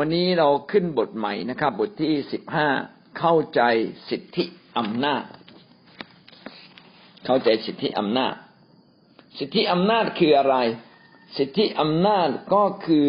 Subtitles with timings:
[0.00, 2.68] วันนี้เราขึ้นบทใหม่นะครับ บทที่สิบห้า
[3.18, 3.60] เข้าใจ
[4.10, 4.44] สิทธิ
[4.78, 5.24] อำนาจ
[7.24, 8.34] เข้าใจสิทธิอำนาจ
[9.38, 10.56] สิทธิอำนาจคืออะไร
[11.36, 13.08] สิทธิอำนาจก็คือ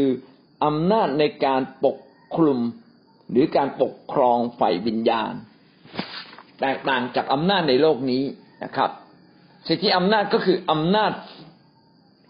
[0.66, 1.98] อำนาจในการปก
[2.36, 2.60] คลุม
[3.32, 5.34] หรือการปกครองฝ่ายวิญญาณ
[6.60, 8.24] แตกต่างจากอำนาจในโลกนี้
[8.64, 8.90] นะครับ
[9.68, 11.12] สิทธิอำนาจก็คืออำนาจ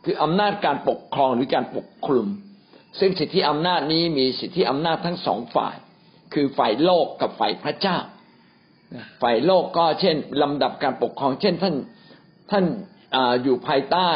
[0.05, 2.27] คืออำนาจการปกครองหรือการปกคลุม
[2.99, 5.75] ซึ่งสิทธิอำนาจนี้มีสิทธิอำนาจทั้งสองฝ่าย
[6.33, 7.97] คือฝ่ายโลกกับฝ่ายพระเจ้า
[9.21, 11.75] ฝ่ายโลกก็เช่น ลำดับการปกครอง เช่นท่าน
[12.51, 12.65] ท่าน
[13.15, 14.09] ออยู่ภายใต้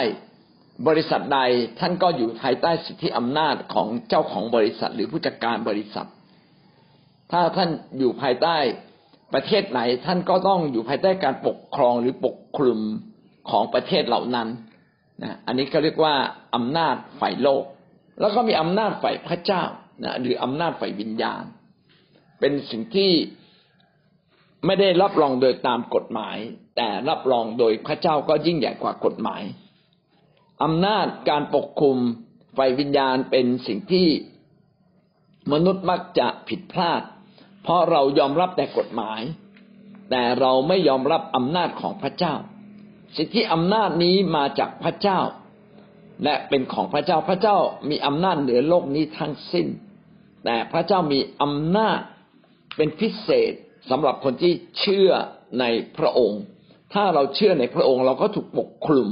[0.87, 1.39] บริษัทใด
[1.79, 6.07] ท่านก็อยู่ภายใต้สิทธิอำนาจของเจ้าของบริษัทหรือผู้จัดการบริษัท
[7.31, 7.69] ถ้าท่าน
[7.99, 8.57] อยู่ภายใต้
[9.33, 12.79] ประเทศไหน ท่านก็ต้องอยู่ภายใต้การปกครองหรือปกคลุม
[13.49, 14.47] ของประเทศเหล่านั้น
[15.23, 16.15] นะอันนี้ก็เรียกว่า
[16.55, 17.63] อำนาจฝ่ายโลก
[18.21, 19.63] แล้วก็มีอำนาจฝ่ายพระเจ้า
[20.03, 21.43] นะหรืออำนาจฝ่ายวิญญาณ
[22.39, 23.11] เป็นสิ่งที่
[24.65, 26.37] ไม่ได้รับรองโดยตามกฎหมาย
[26.75, 29.43] แต่รับรองโดยพระเจ้าก็ยิ่งใหญ่กว่ากฎหมาย
[30.63, 31.97] อำนาจการปกคุม
[32.57, 34.07] ฝ่ายวิญญาณเป็นสิ่งที่
[35.53, 37.01] มนุษย์มักจะผิดพลาด
[37.63, 39.21] เพราะเรายอมรับแต่กฎหมาย
[40.09, 42.35] แต่เราไม่ยอมรับอำนาจของพระเจ้า
[43.17, 45.19] สิทธิอำนาจนี้มาจากพระเจ้า
[46.23, 47.57] และเป็นของพระเจ้าพระเจ้า
[47.89, 49.67] มีอำนาจเหนือโลกนี้ทั้งสิ้น
[50.45, 51.99] แต่พระเจ้ามีอำนาจ
[52.77, 53.53] เป็นพิเศษ
[53.89, 55.09] สำหรับคนที่เชื่อ
[55.59, 55.65] ใน
[55.97, 56.41] พระองค์
[56.93, 59.09] ถ้าเราเชื่อในพระองค์เราก็ถูกปกคลุม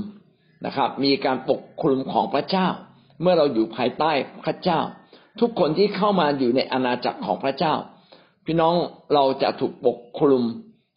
[0.66, 2.68] นะครับ มีการปกคลุมของพระเจ้า
[3.22, 4.12] เมื่อเราอยู่ภายใต้
[4.44, 4.80] พระเจ้า
[5.40, 7.74] ทุกคนที่เข้ามาอยู่ในอาณาจักรของพระเจ้า
[8.46, 8.76] พี่น้อง
[9.14, 10.44] เราจะถูกปกคลุม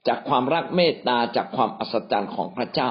[0.08, 2.88] จากความรักเมตตาจากความอัศจรรย์ของพระเจ้า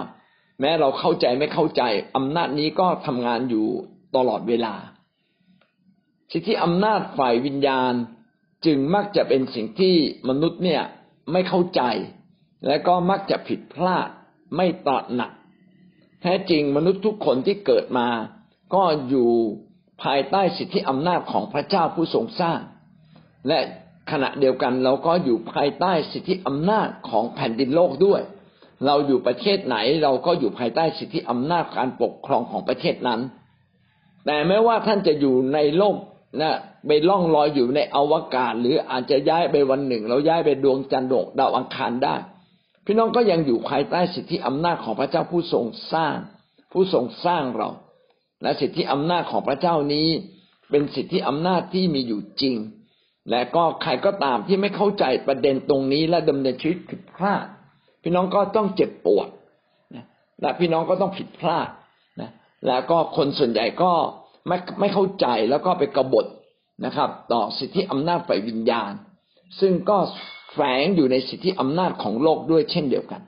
[0.61, 1.83] แม้เราเข้าใจไม่เข้าใจ
[2.15, 3.67] อำนาจนี้ก็ทำงานอยู่
[4.15, 4.73] ตลอดเวลา
[6.31, 7.93] สิทธิอำนาจฝ่ายวิญญาณ
[8.65, 9.95] จึงมักจะเป็นสิ่งที่
[10.29, 10.83] มนุษย์เนี่ย
[11.31, 11.81] ไม่เข้าใจ
[12.67, 14.09] และก็มักจะผิดพลาด
[14.55, 15.31] ไม่ตระหนัก
[16.21, 18.07] แท้จริงมนุษย์ทุกคนที่เกิดมา
[18.75, 19.29] ก็อยู่
[20.03, 22.59] ภายใต้สิทธิอำนาจของพระเจ้าผู้ทรงสร้าง
[23.47, 23.59] และ
[24.11, 28.21] ขณะเดียวกันเราก็อยู่ภายใต้สิทธิอำนาจของแผ่นดินโลกด้วย
[28.85, 33.21] เราอยู่ประเทศไหน เราก็อยู่ภายใต้สิทธิอำนาจการปกครองของประเทศนั้น
[34.25, 35.95] แต่แม้ว่าท่านจะอยู่ในโลก
[36.41, 36.53] นะ
[36.87, 42.15] ไปล่องลอยอยู่ในอวกาศ หรืออาจจะย้ายไปวันหนึ่ง เราย้ายไปดวงจันทร์ดวงดาวอังคารได้
[42.85, 46.15] พี่น้องก็ยังอยู่ภายใต้สิทธิอำนาจของพระเจ้าผู้ทรงสร้าง
[46.71, 47.69] ผู้ทรงสร้างเรา
[48.41, 50.07] และสิทธิอำนาจของพระเจ้านี้
[50.69, 52.55] เป็นสิทธิอำนาจที่มีอยู่จริง
[53.29, 57.45] และก็ใครก็ตามที่ไม่เข้าใจประเด็นตรงนี้และดำเนินชีวิตผิดพลาด
[58.03, 59.27] พี่น้องก็ต้องเจ็บปวด
[59.95, 60.05] นะ
[60.41, 61.69] และพี่น้องก็ต้องผิดพลาด
[62.21, 62.29] นะ
[62.67, 63.91] แล้วก็คนส่วนใหญ่ก็
[64.47, 66.25] ไม่ไม่เข้าใจแล้วก็ไปกบฏ
[66.85, 68.91] นะครับ ต่อสิทธิอำนาจฝ่ายวิญญาณ
[69.59, 69.97] ซึ่งก็
[70.53, 73.21] แฝงอยู่ในสิทธิอำนาจของโลกด้วยเช่นเดียวกัน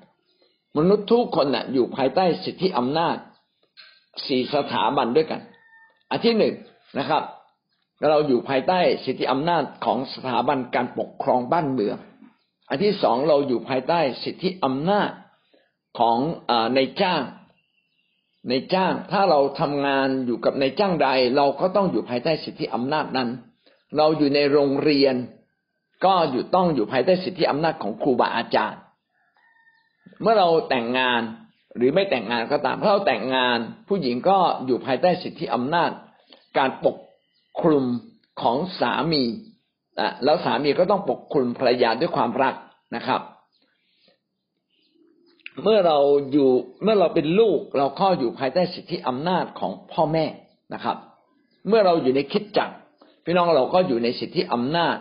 [0.78, 3.16] มนุษย์ทุกคนนะ่ะอยู่ภายใต้สิทธิอำนาจ
[4.28, 5.42] สี่สถาบันด้วยกัน
[6.10, 6.54] อันที่หนึ่ง
[7.00, 7.24] นะครับ
[8.10, 11.98] เราอยู่ภายใต้สิทธิอำนาจของสถาบันการปกครองบ้านเมือง
[12.74, 15.10] อันที่สองเราอยู่ภายใต้สิทธิอำนาจ
[16.00, 16.18] ของ
[16.76, 17.22] ในจ้าง
[18.50, 23.30] ในจ้าง ถ้าเราทำงานอยู่กับในจ้างใด เราก็ต้องอยู่ภายใต้สิทธิอำนาจนั้น
[23.98, 25.16] เราอยู่ในโรงเรียน
[26.06, 28.82] ก็อยู่ต้องอยู่ภายใต้สิทธิอำนาจของครูบาอาจารย์
[30.22, 31.22] เมื่อเราแต่งงาน
[31.78, 33.58] หรือไม่แต่งงานก็ตามถ้าเราแต่งงาน
[33.88, 35.92] ผู้หญิงก็อยู่ภายใต้สิทธิอำนาจ
[36.58, 36.98] การปก
[37.62, 37.86] คลุม
[38.42, 39.24] ของสามี
[40.24, 42.56] แล้วสามีก็ต้องปกคลุมภรรยาด้วยความรัก
[42.96, 43.22] นะครับ
[45.64, 45.98] เมื่อเรา
[46.32, 46.50] อยู่
[46.84, 50.26] เมื่อเราเป็นลูกเราก็อยู่ภายใต้สิทธิอำนาจของพ่อแม่
[50.74, 50.98] นะครับ
[51.68, 52.76] เมื่อเราอยู่ในคิดจักร
[53.26, 54.96] พี่น้องเราก็อยู่ในสิทธิอำนาจ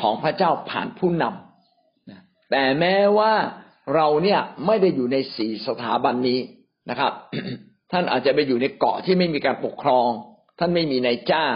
[0.00, 3.32] ของพระเจ้าผ่านผู้นำแต่แม้ว่า
[3.94, 6.38] เราเนี่ยไม่ได้อยู่ในสีสถาบันนี้
[6.90, 7.12] นะครับ
[7.92, 10.08] ท่านอาจจะไปอยู่ในเกาะที่ไม่มีการปกครอง
[10.58, 11.54] ท่านไม่มีนายจ้าง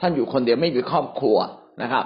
[0.00, 1.36] ท่านอยู่คนเดียวไม่มีครอบครัว
[1.82, 2.04] นะครับ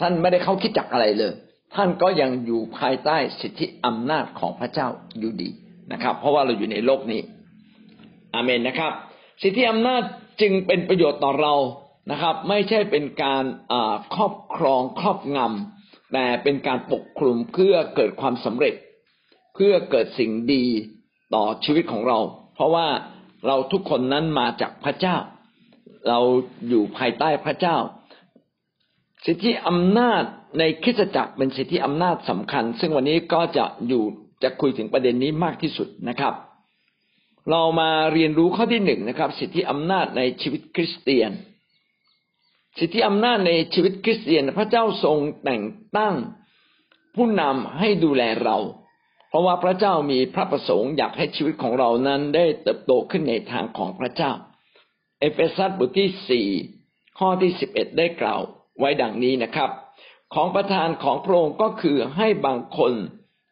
[0.00, 1.32] ท่านไม่ได้เข้าคิดจักอะไรเลย
[1.74, 4.88] ท่านก็ยังอยู่ภายใต้สิทธิอำนาจของพระเจ้า
[5.18, 5.50] อยู่ดี
[5.92, 7.20] นะครับ เพราะว่าเราอยู่ในโลกนี้
[8.34, 8.92] อาเมนนะครับ
[9.42, 10.02] สิทธิอำนาจ
[10.40, 11.54] จึงเป็นประโยชน์ต่อเรา
[12.10, 13.44] นะครับ ไม่ใช่เป็นการ
[14.14, 18.74] ครอบครองครอบงำแต่เป็นการปกคลุมเพื่อเกิดความสำเร็จ
[19.54, 20.64] เพื่อเกิดสิ่งดี
[21.34, 22.18] ต่อชีวิตของเรา
[22.54, 22.86] เพราะว่า
[23.46, 25.16] เราทุกคนนั้นมาจากพระเจ้า
[26.08, 26.20] เรา
[26.68, 27.76] อยู่ภายใต้พระเจ้า
[29.26, 30.24] สิทธิอำนาจ
[30.58, 34.04] ในคริสตจักรเป็นสิทธิอำนาจสำคัญ ซึ่งวันนี้ก็จะอยู่
[34.42, 36.34] จะคุยถึงประเด็นนี้มากที่สุดนะครับ
[37.50, 41.30] เรามาเรียนรู้ข้อที่หนึ่งนะครับ สิทธิอำนาจในชีวิตคริสเตียน
[42.78, 45.64] สิทธิอำนาจในชีวิตคริสเตียน พระเจ้าทรงแต่ง
[45.96, 46.14] ตั้ง
[47.16, 48.56] ผู้นำให้ดูแลเรา
[49.28, 54.32] เพราะว่าพระเจ้ามีพระประสงค์อยากให้ชีวิตของเรานั้นได้เติบโตขึ้นในทางของพระเจ้า
[55.20, 56.48] เอเฟซัสบทที่สี่
[57.18, 58.40] ข้อที่สิบเอ็ดได้กล่าว
[58.78, 59.70] ไว้ดังนี้นะครับ
[60.34, 62.92] ของประธานของพระองค์ก็คือให้บางคน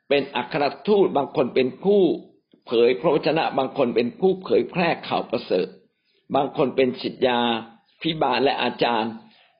[0.09, 2.03] เป็นอัครทูตบางคนเป็นผู้
[2.67, 5.67] เผยพระวจนะ บางคนเป็นผู้เผยแพร่ข่าวประเสริฐ
[6.35, 7.41] บางคนเป็นศิษยา
[8.03, 9.13] พิบาลและอาจารย์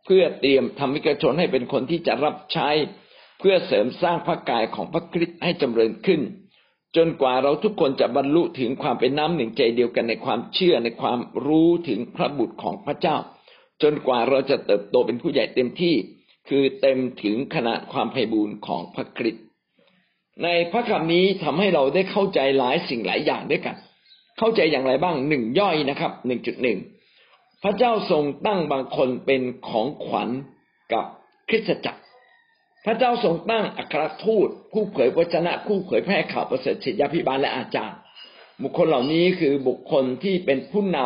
[0.05, 2.69] เพื่อเตรียมทำมิกชนให้เป็นคนที่จะรับใช้
[3.39, 6.21] เพื่อเสริมสร้างพระกายของพระคริสต์ให้จำเริญขึ้น
[6.97, 13.17] จนกว่าเราทุกคนจะบรรลุถึงความเป็นน้ำหนึ่งใจเดียวกันในความเชื่อในความรู้ถึงพระบุตรของพระเจ้า
[13.83, 15.97] จนกว่าเราจะเติบโตเป็นผู้ใหญ่เต็มที่
[16.49, 19.45] คือเต็มถึงขนาดความไพบูรณ์ของพระคริสต์
[20.43, 23.77] ในพระคำนี้ทำให้เราได้เข้าใจหลายสิ่งหลายอย่างด้วยกัน
[24.39, 26.79] เข้าใจอย่างไรบ้างหนึ่งย่อยนะครับหนึ่งจุดหนึ่ง
[27.63, 30.29] พระเจ้าทรงตั้งบางคนเป็นของขวัญ
[30.93, 31.05] กับ
[31.49, 32.03] คริสตจักร
[32.85, 37.99] พระเจ้าทรงตั้งอัครทูต ผู้เผยพระชนะผู้เผยแพร่ข่าวประเสริฐศิษยาพิบาลและอาจารย์
[38.63, 40.99] บุคคลเหล่านี้คือบุคคลที่เป็นผู้น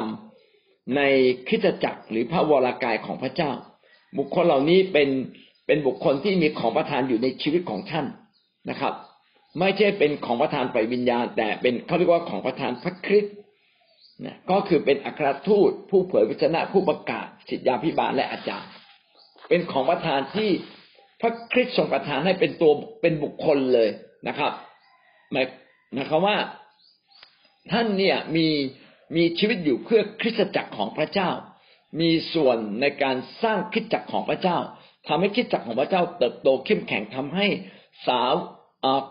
[0.44, 1.00] ำใน
[1.48, 3.52] คริสตจักรหรือพระวรากายของพระเจ้า
[4.18, 5.08] บุคคลเหล่านี้เป็น
[5.66, 8.06] เป็นบุคคลที่มีของประทานอยู่ในชีวิตของท่าน
[8.70, 8.94] นะครับ
[9.58, 13.34] ไม่ใช่เป็นของประทานไปวิญญาณ แต่เป็นเขาเรียกว่าของประทานพระคริสต์
[14.24, 18.70] นะก็คือเป็นอัครทูต ผู้เผยพระชนะผู้ประกาศสิทธยาพิบาลและอาจารย์
[19.48, 20.50] เป็นของประทานที่
[21.20, 23.88] พระคริสต์ทรงประทานให้เป็นตัวเป็นบุคคลเลย
[24.28, 24.52] นะครับ
[25.32, 25.46] หมาย
[25.98, 26.36] นะครับว่า
[27.72, 28.46] ท่านเนี่ยมี
[29.16, 31.30] มีชีวิตอยู่เพื่อคริสตจักรของพระเจ้า
[32.00, 34.58] มีส่วนในการสร้างคริสตจักรของพระเจ้า
[35.08, 37.46] ทำให้คริสตจักรของพระเจ้า เติบโตเข้มแข็งทำให้
[38.06, 38.32] สาว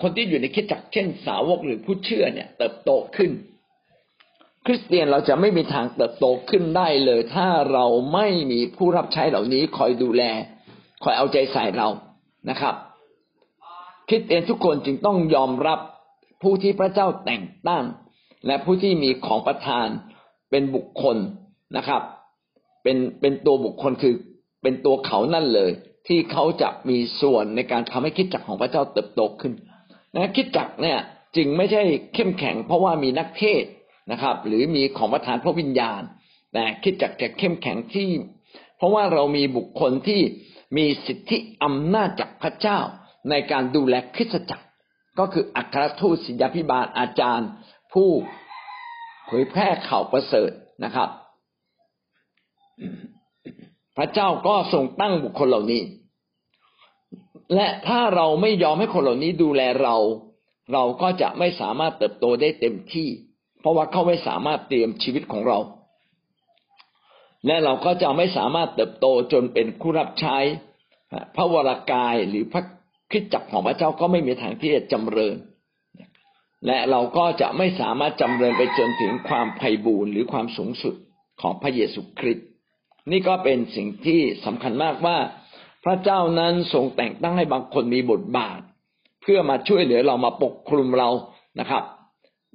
[0.01, 3.31] คนที่อยู่ในคริสตจักรเช่น สาวกหรือผู้เชื่อเนี่ย เติบโตขึ้น
[4.65, 10.23] คริสเตียนเราจะไม่มีทางเติบโตขึ้นได้เลย ถ้าเราไม่มีผู้รับใช้เหล่านี้คอยดูแล
[11.03, 11.87] คอยเอาใจใส่เรา
[12.49, 12.75] นะครับ
[14.07, 15.79] คริสเตียนทุกคนจึงต้องยอมรับ
[16.41, 17.83] ผู้ที่พระเจ้าแต่งตั้ง
[18.47, 19.87] และผู้ที่มีของประทาน
[20.49, 21.17] เป็นบุคคล
[21.77, 22.01] นะครับ
[22.83, 24.15] เป็นเป็นตัวบุคคลคือ
[24.61, 25.71] เป็นตัวเขานั่นเลย
[26.07, 29.53] ที่เขาจะมีส่วนในการทำให้คิดจักของพระเจ้าเติบโตขึ้น
[30.13, 30.99] นะคิดจักเนี่ย
[31.35, 31.81] จึงไม่ใช่
[32.13, 33.63] เข้มแข็ง เพราะว่ามีนักเทศ
[34.11, 36.01] นะครับ หรือมีของประทานพระวิญญาณ
[36.53, 38.09] แต่คิดจักจะเข้มแข็งที่
[38.77, 40.21] เพราะว่าเรามีบุคคลที่
[40.77, 42.79] มีสิทธิอำนาจจากพระเจ้า
[43.29, 44.65] ในการดูแลคริสจักร
[45.19, 47.49] ก็คืออัครทูตศิญาพิบาลอาจารย์
[47.93, 48.09] ผู้
[49.25, 50.51] เผยแพร่ข่าวประเสริฐ
[50.83, 51.09] นะครับ
[53.97, 55.81] พระเจ้าก็ทรงตั้งบุคคลเหล่านี้
[57.55, 59.95] และถ้าเราไม่ยอมให้คนเหล่านี้ดูแลเรา
[60.73, 63.09] เราก็จะไม่สามารถเติบโตได้เต็มที่
[63.59, 65.59] เพราะว่าเขาไม่สามารถเตรียมชีวิตของเรา
[67.45, 70.37] และเราก็จะไม่สามารถเติบโตจนเป็นผู้รับใช้
[71.35, 72.63] พระวรากายหรือพระ
[73.11, 75.35] คิดจักของพระเจ้าก็ไม่มีทางที่จะจำเริญ
[76.67, 80.95] และเราก็จะไม่สามารถจำเริญไปจนถึงความไพ่บูรณ์หรือความสูงสุด
[81.41, 82.47] ของพระเยซูคริสต์
[83.11, 85.17] นี่ก็เป็นสิ่งที่สำคัญมากว่า
[85.83, 88.59] พระเจ้านั้นทรงแต่งตั้งให้บางคนมีบทบาท
[89.21, 91.09] เพื่อมาช่วยเหลือเรามาปกคลุมเรา
[91.59, 91.83] นะครับ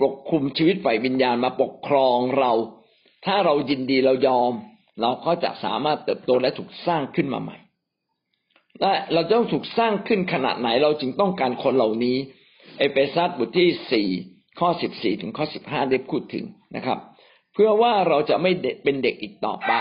[0.03, 2.53] ปกคุมชีวิตฝ่ายวิญญาณมาปกครองเรา
[3.27, 4.53] ถ้าเรายินดีเรายอม
[5.01, 7.57] เราก็จะสามารถเติบโตและถูกสร้างขึ้นมาใหม่
[8.81, 12.17] และเราจะต้องถูกสร้างขึ้นขนาดไหนเราจึงต้องการคนเหล่านี้
[12.79, 14.09] เอเฟซัสบทที่สี่
[14.61, 16.45] ข้อสิบสี่ถึงข้อสิบห้าได้พูดถึง
[16.77, 16.99] นะครับ
[17.55, 18.51] เพื่อว่าเราจะไม่
[18.85, 19.73] เป็นเด็กอีกต่อไป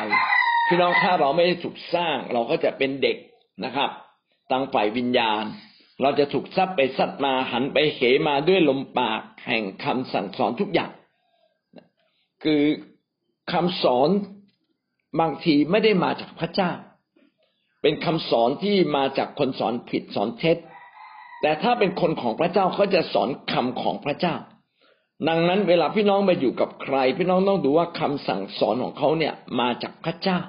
[0.67, 3.17] พี่น้องถ้าเราไม่ได้ถูกสร้าง เราก็จะเป็นเด็ก
[3.65, 3.89] นะครับ
[4.51, 5.43] ตั้งฝ่ายวิญญาณ
[6.01, 10.91] เราจะถูกซับไปซัดมาหันไปเหมาด้วยลมปากแห่งคำสั่งสอนทุกอย่าง
[12.43, 12.63] คือ
[13.51, 14.09] คำสอน
[15.19, 16.71] บางทีไม่ได้มาจากพระเจ้า
[17.81, 20.57] เป็นคำสอนที่มาจากคนสอนผิดสอนเท็จ
[21.41, 24.35] แต่ถ้าเป็นคนของพระเจ้าเขาจะสอนคำของพระเจ้า
[25.27, 30.39] ดังนั้นเวลาพี่น้องมาอยู่กับใคร พี่น้องต้องดูว่าคำสั่งสอนของเขาเนี่ยมาจากพระเจ้า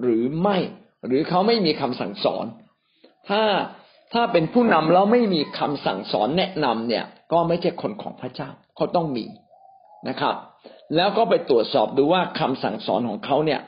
[0.00, 0.56] หรือไม่
[1.06, 2.46] หรือเขาไม่มีคำสั่งสอน
[3.28, 3.42] ถ้า
[4.12, 9.26] ถ้าเป็นผู้นำแล้วไม่มีคำสั่งสอนแนะนำเนี่ย ก็ไม่ใช่คนของพระเจ้าเขาต้องมี
[10.08, 10.34] นะครับ
[10.96, 13.60] แล้วก็ไปตรวจสอบดูว่าคำสั่งสอนของเขาเนี่ย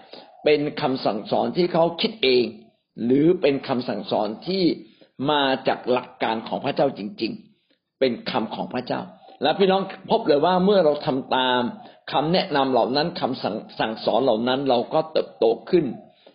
[0.44, 2.44] เป็นคำสั่งสอนที่เขาคิดเอง
[3.04, 4.64] หรือเป็นคำสั่งสอนที่
[5.30, 7.32] มาจากหลักการของพระเจ้าจริง
[7.66, 9.00] ๆ เป็นคำของพระเจ้า
[9.42, 11.60] และพี่น้องพบเลยว่าเมื่อเราทำตาม
[12.12, 15.84] คำแนะนำเหล่านั้นคำสั่งสั่งสอนเหล่านั้นเราก็เติบโตขึ้น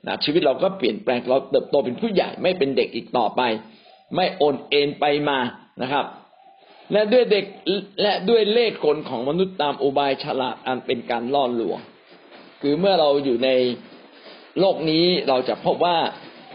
[0.07, 3.41] นะชีวิตเราก็เปลี่ยนแปลงเราเติบโตเป็นผู้ใหญ่ไม่เป็นเด็กอีกต่อไป
[4.15, 5.39] ไม่โอนเอ็นไปมา
[5.81, 6.05] นะครับ
[6.91, 7.45] และด้วยเด็ก
[8.01, 11.79] และด้วยเล่ห์กลของมนุษย์ตามอุบายฉลาดอันเป็นการล่อลวง
[12.61, 13.49] คือเมื่อเราอยู่ใน
[14.59, 15.97] โลกนี้เราจะพบว่า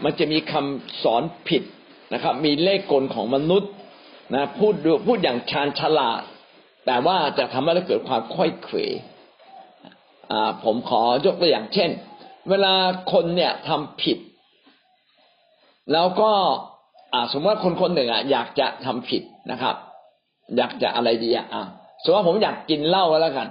[0.03, 1.63] มันจะมีคำสอนผิด
[2.13, 3.71] นะครับ มีเลขกลของมนุษย์
[4.35, 6.21] นะพูดดูพูดอย่างชาญฉลาด
[6.85, 8.77] แต่ว่าจะทำให้เราเกิดความค่อยเขว
[10.63, 11.89] ผมขอยกตัวอย่างเช่น
[12.49, 12.73] เวลา
[13.11, 14.17] คนเนี่ยทำผิด
[15.93, 16.31] แล้วก็
[17.31, 19.75] สมมติว่าคนคนหนึ่งอะอยากจะทำผิดนะครับ
[20.57, 21.45] อยากจะอะไรดีอะ
[22.03, 23.47] สมมติว่าผมอยากกินเหล้าแล้วกัน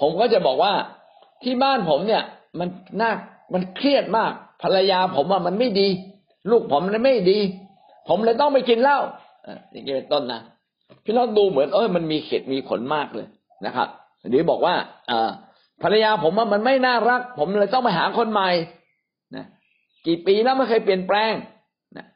[0.00, 0.72] ผมก็จะบอกว่า
[1.42, 2.22] ที่บ้านผมเนี่ย
[2.58, 2.68] มัน
[3.00, 3.10] น่า
[3.52, 5.88] มันเครียดมาก ภรรยาผมว่ามันไม่ดี
[6.50, 7.38] ลูกผมมันไม่ดี
[8.08, 8.98] ผมเลยต้องไปกินเหล้า
[9.70, 10.40] อย่างนี้เป็นต้นนะ
[11.04, 13.26] พี่น้องดูเหมือนเอ้ยมันมีเหตุมีผลมากเลย
[13.66, 13.88] นะครับ
[14.28, 14.74] หรือบอกว่า
[15.10, 15.12] อ
[15.82, 18.48] ภรรยาผมว่ามันไม่น่ารัก ผมเลยต้องไปหาคนใหม่
[19.36, 19.46] นะ
[20.06, 21.32] กี่ปีแล้วไม่เคยเปลี่ยนแปลง
[21.96, 22.06] นะ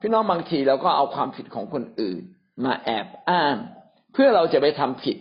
[0.00, 2.20] พี่น้องบางทีเราก็เอาความผิดของคนอื่น
[2.64, 3.54] มาแอบอ้าง
[4.12, 5.16] เพื่อเราจะไปทำผิด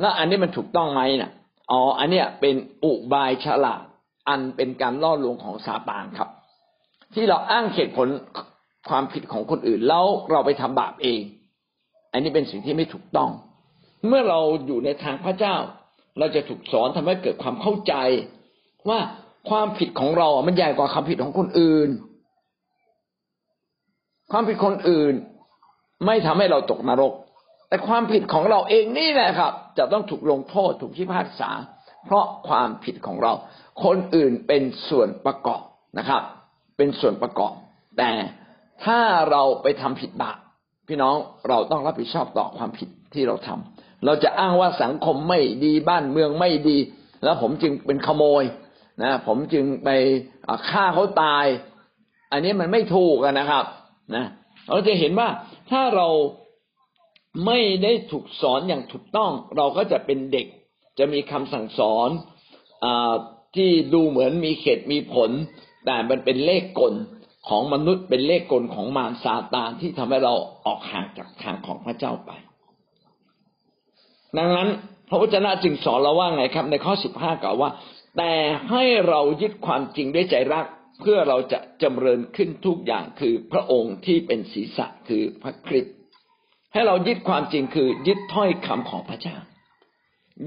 [0.00, 1.30] แล้วอันนี้มันถูกต้องไหมนะ
[1.70, 3.82] อ๋ออันเนี้ยเป็นอุบายฉลาด
[4.28, 6.28] อันเป็นการล่อลวงของซาตานครับ
[7.14, 8.08] ที่เราอ้างเหตุผล
[8.88, 11.20] ความผิดของคนอื่นแล้วเราไปทำบาปเอง
[12.14, 13.30] อันนี้เป็นสิ่งที่ไม่ถูกต้อง
[14.06, 15.56] เมื่อเราอยู่ในทางพระเจ้า
[16.18, 17.94] เราจะถูกสอนทำให้เกิดความเข้าใจ
[18.88, 18.98] ว่า
[19.50, 21.90] ความผิดของเราอะมันใหญ่กว่าความผิดของคนอื่น
[24.32, 25.14] ความผิดคนอื่น
[26.06, 27.12] ไม่ทำให้เราตกนรก
[27.68, 31.50] แต่ความผิดของเราเองนี่แหละครับ จะต้องถูกลงโทษถูกพิพากษา
[32.04, 33.32] เพราะความผิดของเรา
[33.84, 35.62] คนอื่นเป็นส่วนประกอบ
[35.98, 36.22] นะครับ
[36.76, 37.54] เป็นส่วนประกอบ
[37.98, 38.12] แต่
[38.84, 40.38] ถ้าเราไปทำผิดบาป
[40.88, 41.16] พี่น้อง
[41.48, 46.78] เราต้องรับผิดชอบต่อความผิดที่เราทำเราจะอ้างว่าสังคมไม่ดีบ้านเมืองไม่ดี
[47.24, 48.44] แล้วผมจึงเป็นขโมย
[49.02, 49.88] นะผมจึงไป
[50.70, 51.46] ฆ่าเขาตาย
[52.32, 53.64] อันนี้มันไม่ถูกนะครับ
[54.14, 54.24] นะ
[54.68, 55.28] เราจะเห็นว่า
[55.70, 56.08] ถ้าเรา
[57.46, 60.46] ไม่ได้ถูกสอนอย่างถูกต้อง เราก็จะเป็นเด็ก
[60.98, 62.08] จะมีคำสั่งสอน
[62.84, 62.86] อ
[63.56, 65.30] ที่ดูเหมือนมีเหตุมีผล
[65.84, 66.94] แต่มันเป็นเลขกล
[67.48, 70.34] ของมนุษย์เป็นเลขกลของมารซาตานที่ทำให้เรา
[70.66, 72.30] ออกห่างจากทางของพระเจ้าไป
[74.38, 74.68] ดังนั้น
[75.08, 77.70] พระวจนะจึงสอนเราว่าไงครับ ในข้อสิบห้ากล่าวว่า
[78.16, 78.32] แต่
[78.70, 80.66] ให้เรายึดความจริงด้วยใจรัก
[81.00, 85.94] เพื่อเราจะจำเริญขึ้นทุกอย่างคือพระองค์ที่เป็นศีรษะคือพระคริสต์
[86.72, 89.36] ให้เรายึดความจริงคือยึดถ้อยคำของพระเจ้า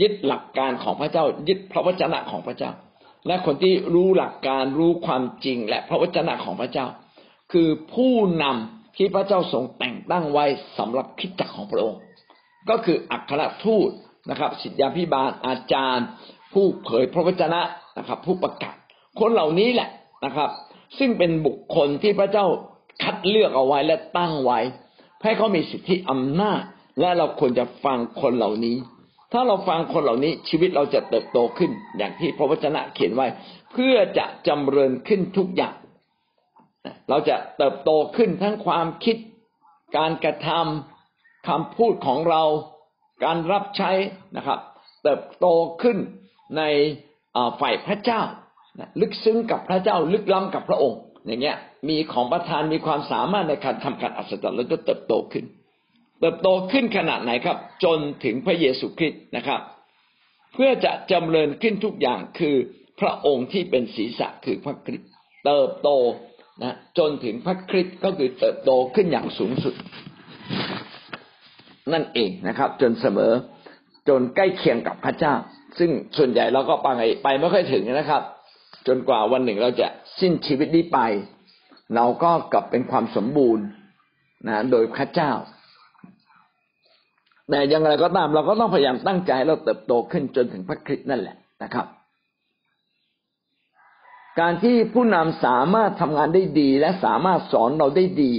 [0.02, 2.72] ยึดหลักการของพระเจ้า ยึดพระวจนะของพระเจ้า
[3.28, 6.88] และคนที่รู้หลักการรู้ความจริง และพระวจนะของพระเจ้า
[7.52, 10.46] คือผู้นำที่พระเจ้าทรงแต่งตั้งไว้
[10.78, 12.02] สำหรับคิดจักของพระองค์
[12.70, 13.90] ก็คืออัครทูต
[14.30, 16.08] นะครับสิทธยาพิบาลอาจารย์
[16.54, 17.62] ผู้เผยพระวจนะ
[17.98, 18.76] นะครับ ผู้ประกาศ
[19.20, 19.90] คนเหล่านี้แหละ
[20.26, 20.50] นะครับ
[20.98, 22.46] ซึ่งเป็นบุคคลที่พระเจ้า
[23.04, 24.60] คัดเลือกเอาไว้และตั้งไว้
[25.24, 26.62] ให้เขามีสิทธิอำนาจ
[27.00, 28.76] และเราควรจะฟังคนเหล่านี้
[29.32, 33.28] ถ้าเราฟังคนเหล่านี้ชีวิตเราจะเติบโตขึ้น อย่างที่พระวจนะเขียนไว้
[33.72, 35.76] เพื่อจะจำเริญขึ้นทุกอย่าง
[37.10, 39.18] เราจะเติบโตขึ้นทั้งความคิด
[39.98, 42.44] การกระทำคำพูดของเรา
[43.26, 43.92] การรับใช้
[44.38, 44.60] นะครับ
[45.04, 45.46] เติบโต
[45.82, 45.98] ขึ้น
[46.58, 46.64] ใน
[47.60, 48.22] ฝ่ายพระเจ้า
[49.02, 51.58] ลึกซึ้งกับพระเจ้าลึกล้ำกับพระองค์ อย่างเงี้ย
[51.90, 55.46] มีของประทานมีความสามารถในการทำการอัศจรรย์แล้วก็เติบโตขึ้น
[56.20, 59.62] เติบโตขึ้นขนาดไหนครับ จนถึงพระเยซูคริสต์นะครับ
[60.54, 62.56] เพื่อจะจำเริญขึ้นทุกอย่างคือ
[63.00, 65.10] พระองค์ที่เป็นศีรษะคือพระคริสต์
[65.46, 65.90] เติบโต
[66.64, 69.76] นะจนถึงพระคริสต์ก็คือเติบโตขึ้นอย่างสูงสุด
[71.94, 73.32] นั่นเองนะครับ จนเสมอ
[74.10, 75.34] จนใกล้เคียงกับพระเจ้า
[75.80, 76.88] ซึ่งส่วนใหญ่เราก็ไป
[77.24, 78.22] ไปไม่ค่อยถึงนะครับ
[78.88, 79.88] จนกว่าวันหนึ่งเราจะ
[80.20, 81.00] สิ้นชีวิตนี้ไป
[81.96, 83.66] เราก็กลับเป็นความสมบูรณ์
[84.48, 85.32] นะโดยพระเจ้า
[87.50, 91.88] แต่อย่างไรก็ตามเราก็ต้องพยายามตั้งใจเราเติบโตขึ้นจนถึงพระคริสต์นั่นแหละนะครับ
[94.40, 98.34] การที่ผู้นำสามารถทำงานได้ดี และสามารถสอนเราได้ดี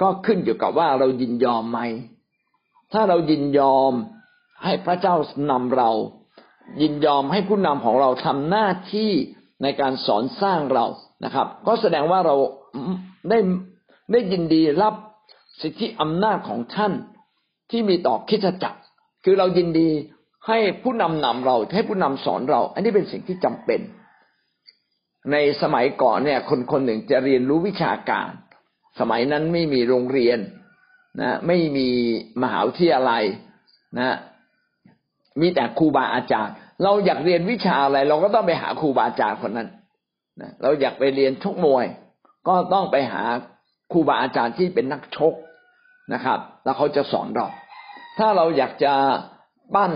[0.00, 1.80] ก็ขึ้นอยู่กับว่าเรายินยอมไหม
[2.92, 3.92] ถ้าเรายินยอม
[4.64, 5.14] ให้พระเจ้า
[5.50, 5.90] นำเรา
[6.82, 9.10] ยินยอมให้ผู้นำของเราทำหน้าที่
[9.62, 10.86] ในการสอนสร้างเรา
[11.24, 12.36] นะครับ ก็แสดงว่าเรา
[13.28, 13.38] ได้
[14.12, 14.94] ได้ยินดีรับ
[15.60, 16.92] สิทธิอำนาจของท่าน
[17.72, 18.80] ที่มีต่อคิดจักร
[19.24, 19.90] คือเรายินดี
[20.46, 23.80] ให้ผู้นำนำเราให้ผู้นำสอนเรา อันนี้เป็นสิ่งที่จำเป็น
[25.32, 28.30] ในสมัยก่อนเนี่ย คนคนหนึ่งจะเรียนรู้วิชาการ
[29.00, 30.38] สมัยนั้นไม่มีโรงเรียน
[31.20, 31.88] นะไม่มี
[32.42, 33.24] มหาวิทยาลัย
[33.98, 34.16] นะ
[35.40, 39.68] มีแต่ครูบาอาจารย์ เราอยากเรียนวิชาอะไร เราก็ต้องไปหาครูบาอาจารย์คนนั้น
[40.40, 41.86] นะเราอยากไปเรียนชกมวย
[42.48, 43.22] ก็ต้องไปหา
[43.92, 45.34] ครูบาอาจารย์ที่เป็นนักชก
[46.14, 47.46] นะครับ แล้วเขาจะสอนเรา
[48.18, 48.94] ถ้าเราอยากจะ
[49.74, 49.92] ปั้น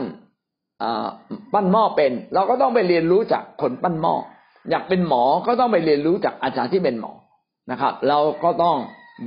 [1.53, 4.15] ปั้นหม้อเป็น เราก็ต้องไปเรียนรู้จากคนปั้นหม้อ
[4.71, 7.13] อยากเป็นหมอก็ต้องไปเรียนรู้จากอาจารย์ที่เป็นหมอ
[7.71, 8.77] นะครับ เราก็ต้อง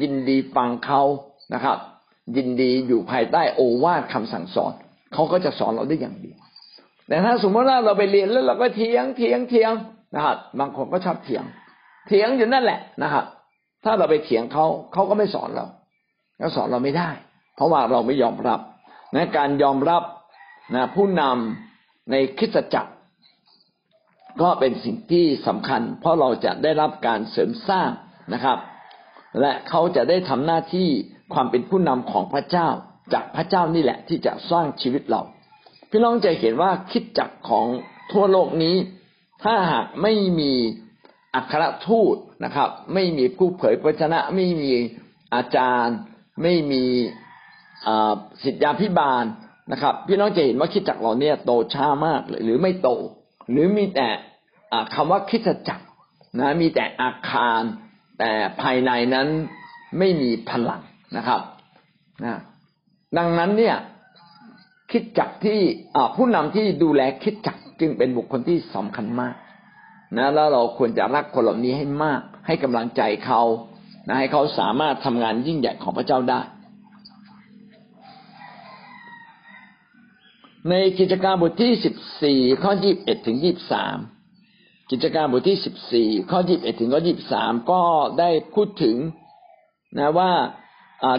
[0.02, 1.02] ยินดีฟังเขา
[1.54, 1.78] นะครับ
[2.38, 4.74] ยินดีอยู่ภายใต้โอวาทคำสั่งสอน
[5.14, 6.32] เขาก็จะสอนเราได้อย่างดี
[7.08, 9.72] แต่ถ้าสมมติว่าเราไปเรียนแล้วเราก็เถียงเถียงเถียง
[10.16, 11.44] นะครับบางคนก็ชอบเถียง
[12.08, 13.26] เถียงอยู่นั่นแหละนะครับ
[13.86, 15.66] ถ้าเราไปเถียงเขาเขาก็ไม่สอนเรา
[16.38, 17.10] เขาสอนเราไม่ได้
[17.56, 18.60] เพราะว่าเราไม่ยอมรับ
[19.16, 20.04] นะการยอมรับ
[20.76, 22.92] นะผู้นำในคิสจักร
[24.42, 27.90] ก็เป็นสิ่งที่สำคัญ เพราะเราจะได้รับการเสริมสร้าง
[28.34, 28.58] นะครับ
[29.40, 30.90] และเขาจะได้ทำหน้าที่
[31.34, 32.68] ความเป็นผู้นำของพระเจ้า
[33.14, 35.22] จากพระเจ้านี่แหละที่จะสร้างชีวิตเรา
[35.90, 37.66] พี่น้องจะเห็นว่าคิดจักรของ
[38.12, 38.76] ทั่วโลกนี้
[39.44, 40.52] ถ้าหากไม่มี
[41.36, 44.74] อัครทูตนะครับ ไม่มีผู้เผยพระชนะ ไม่มี
[45.36, 45.96] อาจารย์
[46.42, 46.84] ไม่มี
[48.44, 49.26] สิทธยาพิบาล
[49.72, 52.90] นะครับ พี่น้องจะเห็นว่าคิดจักรเราเนี่ยโตช้ามากหรือไม่โต
[53.52, 54.08] หรือมีแต่
[54.94, 55.86] คำว่าคิดจักร
[56.40, 57.62] นะมีแต่อาคาร
[58.20, 58.32] แต่
[58.62, 59.28] ภายในนั้น
[59.98, 60.82] ไม่มีพลัง
[61.18, 61.42] นะครับ
[62.26, 62.40] นะ
[63.18, 63.76] ดังนั้นเนี่ย
[64.92, 65.60] คิดจักที่
[66.16, 69.36] ผู้นำที่ดูแลคิดจักจึงเป็นบุคคลที่สำคัญมาก
[70.18, 73.42] นะแล้วเราควรจะรักคนเหล่านี้ให้มาก ให้กำลังใจเขา
[74.08, 76.42] นะให้เขาสามารถทำงานยิ่งใหญ่ของพระเจ้าได้
[80.68, 83.98] ในกิจการบทที่สิบสี่ข้อยี่บเอ็ดถึงยี่บสาม
[84.92, 87.82] กิจการบทที่สิบสี่ข้อยี่บเอ็ดถึงข้อยี่บสามก็
[88.20, 88.96] ได้พูดถึง
[89.98, 90.32] นะว่า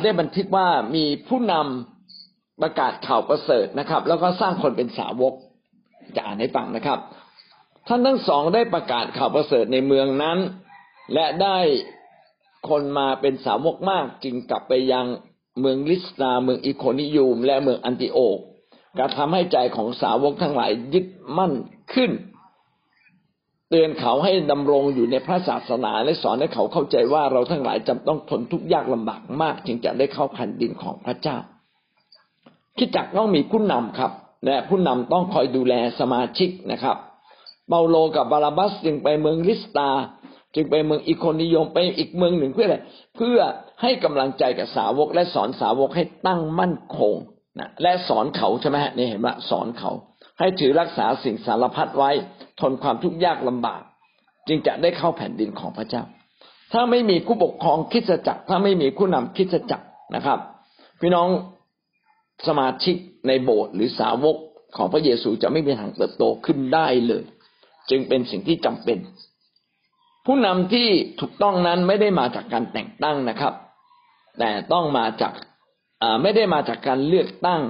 [0.02, 5.34] ได้บันทึกว่ามีผู้นำประกาศข่าวประเสริฐนะครับ แล้วก็สร้างคนเป็นสาวก
[6.16, 6.98] จะอ่านให้ฟังนะครับ
[7.88, 10.38] ท่านทั้งสองได้ประกาศข่าวประเสริฐในเมืองนั้น
[11.14, 11.58] และได้
[12.68, 15.06] คนมาเป็นสาวกมาก จึงกลับไปยัง
[15.60, 18.40] เมืองลิสตาเมืองอิโคนิยูม และเมืองอันติโอก
[18.98, 21.06] กระทำให้ใจของสาวกทั้งหลายยึด
[21.36, 21.52] มั่น
[21.94, 22.10] ขึ้น
[23.70, 31.36] เตือนเขาให้ดำรงอยู่ในพระศาสนาและสอนให้เขาเข้าใจว่าเราทั้งหลายจำต้องทนทุกข์ยากลำบากมาก จึงจะได้เข้าแผ่นดินของพระเจ้า
[32.78, 34.12] คิดจักต้องมีผู้นำครับ
[34.46, 36.96] และผู้นำต้องคอยดูแลสมาชิกนะครับ
[37.68, 39.88] เปาโลกับบาลาบัสจึงไปเมืองลิสตา
[40.54, 42.76] จึงไปเมืองอิโคนิยมไปอีกเมืองหนึ่งเพื่ออะไร
[43.16, 43.38] เพื่อ
[43.82, 47.14] ให้กำลังใจกับสาวกและสอนสาวกให้ตั้งมั่นคง
[47.58, 49.90] นะและสอนเขาใช่ไหมฮะนี่เห็นไหมสอนเขา
[50.38, 52.10] ให้ถือรักษาสิ่งสารพัดไว้
[52.60, 53.82] ทนความทุกข์ยากลำบาก
[54.48, 56.02] จึงจะได้เข้าแผ่นดินของพระเจ้า
[56.72, 60.38] ถ้าไม่มีผู้ปกครองคิดจักร ถ้าไม่มีผู้นำคิดจักรนะครับ
[61.00, 61.28] พี่น้อง
[62.46, 64.36] สมาชิกในโบสถ์หรือสาวก
[64.76, 67.24] ของพระเยซูจะไม่มีทางเติบโตขึ้นได้เลย
[67.90, 68.98] จึงเป็นสิ่งที่จำเป็น
[70.26, 70.88] ผู้นำที่
[71.20, 73.54] ถูกต้องนั้นไม่ได้มาจากการแต่งตั้งนะครับ
[74.38, 75.32] แต่ต้องมาจาก
[76.22, 77.62] ไม่ได้มาจากการเลือกตั้ง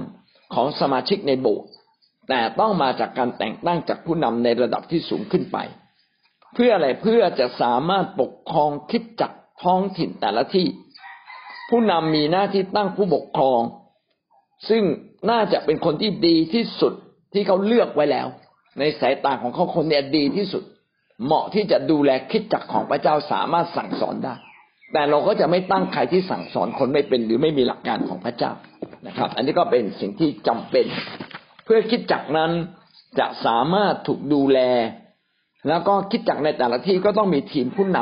[0.53, 1.69] ของสมาชิกในโบสถ์
[2.29, 5.57] แต่ต้องมาจากการแต่งตั้งจากผู้นำในระดับที่สูงขึ้นไป
[6.53, 9.31] เพื่ออะไรเพื่อจะสามารถปกครองคิดจัก
[9.63, 10.67] ท้องถิ่นแต่ละที่
[11.69, 13.61] ผู้นำมีหน้าที่ตั้งผู้ปกครอง
[14.69, 14.83] ซึ่ง
[15.31, 16.93] น่าจะเป็นคนที่ดีที่สุด
[17.33, 18.27] ที่เขาเลือกไว้แล้ว
[18.79, 20.63] ในสายตาของเขาคนนี้ดีที่สุด
[21.25, 24.35] เหมาะที่จะดูแลคิดจักของพระเจ้าสามารถสั่งสอนได้
[24.93, 28.51] แต่เราก็จะไม่ตั้งใครที่สั่งสอนคนไม่เป็นหรือไม่มีหลักการของพระเจ้า
[29.07, 30.85] นะครับ อันนี้ก็เป็นสิ่งที่จำเป็น
[31.65, 32.51] เพื่อคิดจักนั้น
[33.19, 34.59] จะสามารถถูกดูแล
[35.67, 37.99] แล้วก็คิดจักในแต่ละที่ก็ต้องมีทีมผู้น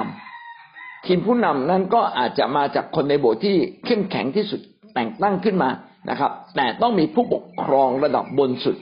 [0.51, 4.61] ำทีมผู้นำนั้นก็อาจจะมาจากคนในโบสถ์ที่เข้มแข็งที่สุด
[4.93, 5.69] แต่งตั้งขึ้นมา
[6.09, 8.75] นะครับ แต่ต้องมีผู้ปกครองระดับบนสุด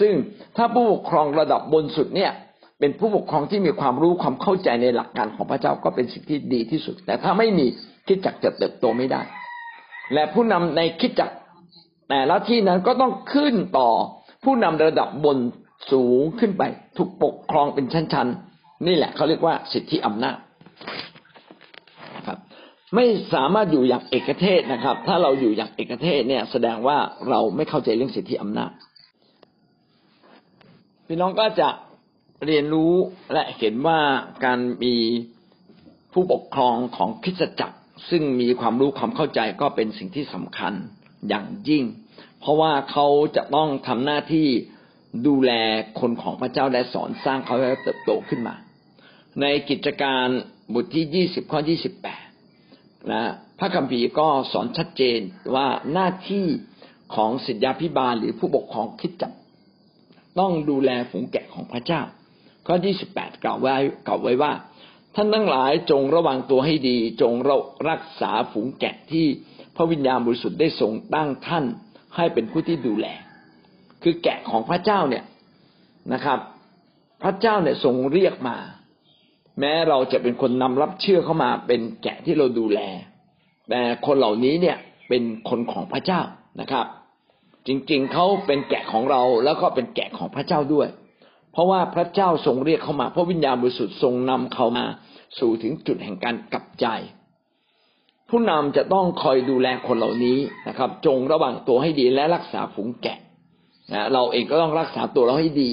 [0.00, 0.14] ซึ่ง
[0.56, 2.32] ถ้าผู้ปกครองระดับบนสุดเนี่ย
[2.80, 7.66] เป็นผู้ปกครองที่มีความรู้ความเข้าใจในหลักการของพระเจ้าก็เป็นสิ่งที่ดีที่สุด แต่ถ้าไม่มี
[8.06, 9.20] คิดจักจะเติบโตไม่ได้
[10.14, 11.30] และผู้นำในคิดจัก
[12.08, 13.90] แต่ละที่นั้นก็ต้องขึ้นต่อ
[14.44, 15.38] ผู้นำระดับบน
[15.92, 16.62] สูงขึ้นไป
[16.96, 20.36] ถูกปกครองเป็นชั้นๆ นี่แหละเขาเรียกว่าสิทธิอำนาจ
[22.26, 22.38] ครับ
[22.94, 26.98] ไม่สามารถอยู่อย่างเอกเทศนะครับ ถ้าเราอยู่อย่างเอกเทศเนี่ย แสดงว่า
[27.30, 28.70] เราไม่เข้าใจเรื่องสิทธิอำนาจ
[31.06, 31.68] พี่น้องก็จะ
[32.44, 32.94] เรียนรู้
[33.32, 34.00] และเห็นว่า
[34.44, 34.96] การมี
[36.12, 37.78] ผู้ปกครองของคริสตจักร
[38.10, 40.72] ซึ่งมีความรู้ความเข้าใจก็เป็นสิ่งที่สำคัญ
[41.28, 41.84] อย่างยิ่ง
[42.40, 44.48] เพราะว่าเขาจะต้องทำหน้าที่
[45.26, 45.52] ดูแล
[46.00, 48.54] คนของพระเจ้าและสอนสร้างเขาให้เติบโตขึ้นมา
[49.40, 50.26] ในกิจการ
[50.74, 52.24] บทที่ยี่สิบข้อยี่สิบแปด
[53.12, 53.24] นะ
[53.58, 55.20] พระคัมภีร์ก็สอนชัดเจน
[55.54, 56.46] ว่าหน้าที่
[57.14, 59.32] ของศิษยาพิบาลหรือผู้ปกครองคิดจัก
[60.38, 62.02] ต้องดูแลฝูงแกะของพระเจ้า
[62.66, 63.76] ข้อยี่สิบแปดกล่าวไว้
[64.06, 64.52] กล่าวไว้ว่า
[65.14, 67.32] ท่านทั้งหลายจงระวังตัวให้ดี จง
[67.88, 69.26] รักษาฝูงแกะที่
[69.76, 71.64] พระวิญญาณบริสุทธิ์ได้ทรงตั้งท่าน
[72.16, 73.06] ให้เป็นผู้ที่ดูแล
[74.02, 75.24] คือแกะของพระเจ้าเนี่ย
[76.12, 76.38] นะครับ
[77.22, 78.56] พระเจ้าเนี่ยทรงเรียกมา
[79.60, 82.80] แม้เราจะเป็นคนนำรับเชื่อเข้ามาเป็นแกะที่เราดูแล
[83.70, 84.76] แต่คนเหล่านี้เนี่ย
[85.08, 86.20] เป็นคนของพระเจ้า
[86.60, 86.86] นะครับ
[87.66, 90.88] จริงๆเขาเป็นแกะของเราแล้วก็เป็นแกะของพระเจ้าด้วย
[91.56, 94.86] เพราะว่าพระเจ้าทรงเรียกเขามาพระวิญญาณบริสุทธิ์ทรงนำเขามา
[95.38, 96.86] สู่ถึงจุดแห่งการกลับใจ
[98.28, 100.38] ผู้นำจะต้องคอยดูแลคนเหล่านี้
[100.68, 103.18] นะครับ จงระวังตัวให้ดีและรักษาฝูงแกะ
[103.92, 105.70] นะเราเองก็ต้องรักษาตัวเราให้ดี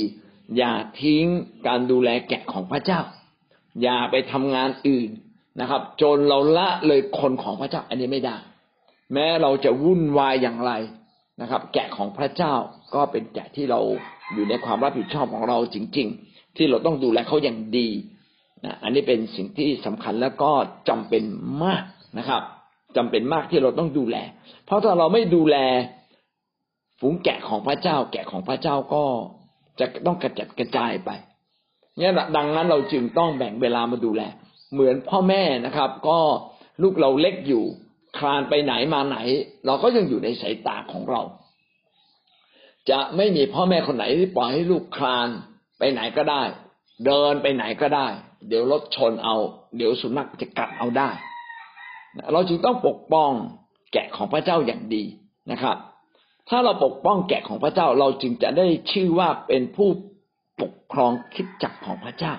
[0.58, 1.26] อย่าทิ้ง
[1.68, 3.00] การดูแลแกะของพระเจ้า
[3.82, 5.10] อย่าไปทำงานอื่น
[5.60, 8.38] นะครับ จนเราละเลยคนของพระเจ้าอันนี้ไม่ได้
[9.14, 10.72] แม้เราจะวุ่นวายอย่างไร
[11.44, 12.54] นะครับ แกะของพระเจ้า
[12.96, 13.80] ก็เป็นแกะที่เรา
[14.34, 17.90] อยู่ในความรับผิดชอบของเราจริง ๆ ที่เราต้องดูแลเขาอย่างดี
[18.66, 20.52] นะอันนี้เป็นสิ่งที่สำคัญแล้วก็
[20.90, 21.24] จำเป็น
[21.64, 21.84] มาก
[22.18, 22.42] นะครับ
[22.98, 24.18] จำเป็นมากที่เราต้องดูแล
[24.66, 25.58] เพราะถ้าเราไม่ดูแล
[27.00, 29.04] ฝูงแกะของพระเจ้า แกะของพระเจ้าก็
[29.80, 31.10] จะต้องกระจัดกระจายไป
[31.98, 34.22] เนี่ยดังนั้นเราจึงต้องแบ่งเวลามาดูแล
[34.74, 36.20] เหมือนพ่อแม่นะครับ ก็
[36.82, 37.64] ลูกเราเล็กอยู่
[38.18, 39.18] คลานไปไหนมาไหน
[39.66, 41.22] เราก็ยังอยู่ในสายตาของเรา
[42.90, 45.28] จะไม่มีพ่อแม่คนไหนที่ปล่อยให้ลูกคลาน
[45.80, 46.42] ไปไหนก็ได้
[47.06, 48.08] เดินไปไหนก็ได้
[48.48, 49.36] เดี๋ยวรถชนเอา
[49.78, 51.10] เดี๋ยวสุนัขจะกัดเอาได้
[52.34, 53.32] เราจึงต้องปกป้อง
[53.94, 55.04] แกะของพระเจ้าอย่างดี
[55.52, 55.78] นะครับ
[56.50, 59.90] ถ้าเราปกป้องแกะของพระเจ้าเราจึงจะได้ชื่อว่าเป็นผู้
[60.62, 62.34] ปกครองคิดจักของพระเจ้า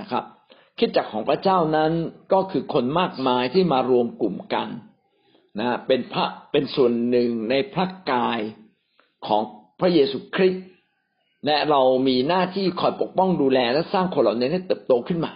[0.00, 0.24] นะครับ
[0.78, 1.92] คิดจักของพระเจ้านั้น
[2.32, 4.68] ก็คือคนมากมายที่มารวมกลุ่มกัน
[5.60, 8.40] นะเป็นพระเป็นส่วนหนึ่งในพระกาย
[9.26, 9.42] ของ
[9.80, 10.64] พระเยซูคริสต์
[11.46, 15.32] และเรามีหน้าที่คอยปกป้องดูแลและสร้างคนเหล่านี้ให้เติบโตขึ้นมา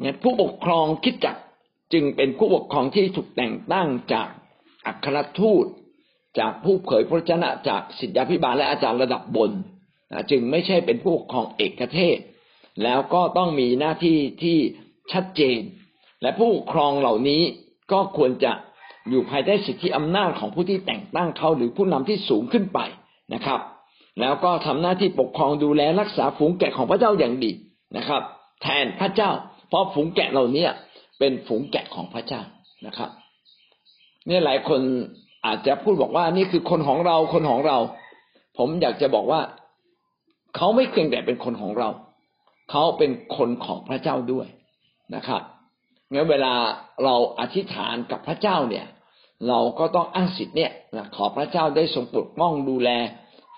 [0.00, 1.36] เนี่ยผู้ปกครองคิดจัก
[1.92, 4.28] จึงเป็นผู้ปกครองที่ถูกแต่งตั้งจาก
[4.86, 5.66] อัครทูต
[6.38, 9.50] จากผู้เผยพระชนะจากสิทธาพิบาลและอาจารย์ระดับบน
[10.30, 12.18] จึงไม่ใช่เป็นผู้ของเอกเทศ
[12.82, 14.58] แล้วก็ต้องมีหน้าที่ที่
[15.12, 15.60] ชัดเจน
[16.24, 17.42] และผู้ครองเหล่านี้
[17.92, 18.52] ก็ควรจะ
[19.10, 22.78] อยู่ภายใต้สิทธิอำนาจของผู้ที่แต่งตั้งเขาหรือผู้นำที่สูงขึ้นไป
[23.34, 23.60] นะครับ
[24.20, 27.50] แล้วก็ทำหน้าที่ปกครองดูแลรักษาฝูงแกะของพระเจ้าอย่างดี
[27.96, 28.22] นะครับ
[28.62, 29.30] แทนพระเจ้า
[29.68, 30.66] เพราะฝูงแกะเหล่านี้
[31.18, 32.42] เป็นฝูงแกะของพระเจ้า
[32.86, 33.10] นะครับ
[34.28, 34.80] นี่หลายคน
[35.46, 37.78] อาจจะพูดบอกว่านี่คือคนของเราคนของเรา
[38.58, 39.40] ผมอยากจะบอกว่า
[40.56, 41.88] เขาไม่เพียงแต่เป็นคนของเรา
[42.70, 44.46] เขาเป็นคนของพระเจ้าด้วย
[45.14, 45.42] นะครับ
[46.14, 46.54] งั้นเวลา
[47.04, 48.86] เราอธิษฐานกับพระเจ้าเนี่ย
[49.48, 52.90] เราก็ต้องอ้างสิทธิ์เนี่ยนะขอพระเจ้าได้ทรงปกป้องดูแล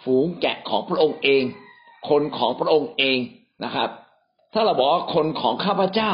[0.02, 1.42] ฝูงแกะของพระองค์เอง
[2.08, 3.18] คนของพระองค์เอง
[3.64, 3.90] นะครับ
[4.52, 6.10] ถ้าเราบอกว่าคนของข้าพเจ้า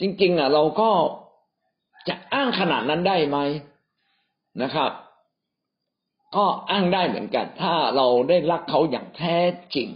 [0.00, 0.90] จริงๆอะเราก็
[2.08, 3.38] จะอ้างขนาดนั้นได้ไหม
[4.62, 4.90] นะครับ
[6.36, 9.38] ก็อ้างได้เหมือนกัน ถ้าเราได้รักเขาอย่างแท้
[9.74, 9.88] จริง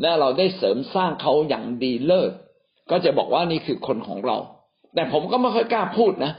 [0.00, 2.32] และเราได้เสริมสร้างเขาอย่างดีเลิศ
[2.90, 4.36] ก็จะบอกว่านี่คือคนของเรา
[4.96, 6.32] แต่ผมก็ไม่ค่อยกล้าพูดนะ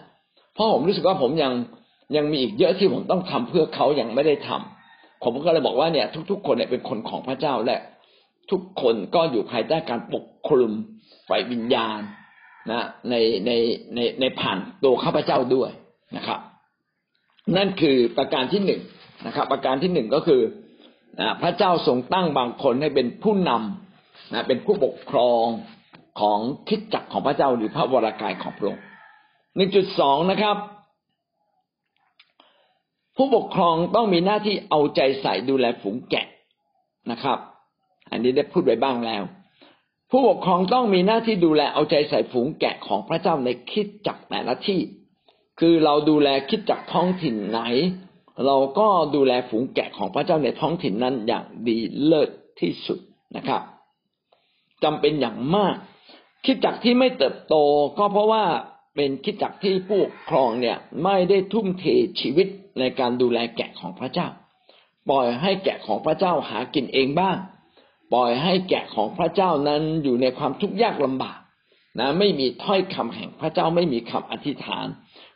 [0.53, 1.53] เพราะผมรู้สึกว่าผมยัง
[2.15, 7.79] ยังมีอีกเยอะที่ผมต้องทำเพื่อเขายังไม่ได้ทำผมก็เลยบอกว่าเนี่ย ทุก ๆ คนเนี่ยเป็นคนของพระเจ้าและ
[8.51, 10.71] ทุกคนก็อยู่ภายใต้การปกคลุม
[11.25, 11.99] ไฟวิญญาณ
[12.71, 13.15] นะใน
[13.45, 13.51] ใน
[13.95, 15.69] ในในผ่านตัวข้าพเจ้าด้วย
[16.17, 16.39] นะครับ
[17.57, 18.81] นั่นคือประการที่หนึ่ง
[19.27, 20.41] นะครับ ประการที่หนึ่งก็คือ
[21.41, 25.45] พระเจ้าทรงตั้งบางคนให้เป็นผู้นำนะเป็นผู้ปกครอง
[26.19, 28.83] ของคิดจักของพระเจ้าหรือพระวรากายของพระองค์
[29.55, 30.57] หนึ่งจุดสองนะครับ
[33.15, 36.27] ผู้ปกครองต้องมีหน้าที่เอาใจใส่ดูแลฝูงแกะ
[37.11, 37.39] นะครับ
[38.11, 39.23] อันนี้ได้พูดไว้บ้างแล้ว
[40.11, 44.81] ผู้ปกครองต้องมีหน้าที่ดูแลเอาใจใส่ฝูงแกะของพระเจ้าในคิดจักแต่ละที่
[45.59, 47.59] คือเราดูแลคิดจักท้องถิ่นไหน
[48.45, 52.99] เราก็ดูแลฝูงแกะของพระเจ้าในท้องถิ่นนั้นอย่างดีเลิศที่สุด
[53.35, 53.61] นะครับ
[54.83, 55.75] จำเป็นอย่างมาก
[56.47, 57.55] คิดจักที่ไม่เติบโต
[57.97, 58.43] ก็เพราะว่า
[58.95, 61.85] เป็นคิดจักที่ผู้ปกครองเนี่ยไม่ได้ทุ่มเท
[62.19, 62.47] ชีวิต
[62.79, 64.27] ในการดูแลแกะของพระเจ้า
[65.09, 67.37] ปล่อยให้แกะของพระเจ้าหากินเองบ้าง
[68.13, 71.39] ปล่อยให้แกะของพระเจ้านั้นอยู่ในความทุกข์ยากลำบาก
[71.99, 74.85] นะไม่มีถ้อยคำแห่งพระเจ้าไม่มีคำอธิษฐาน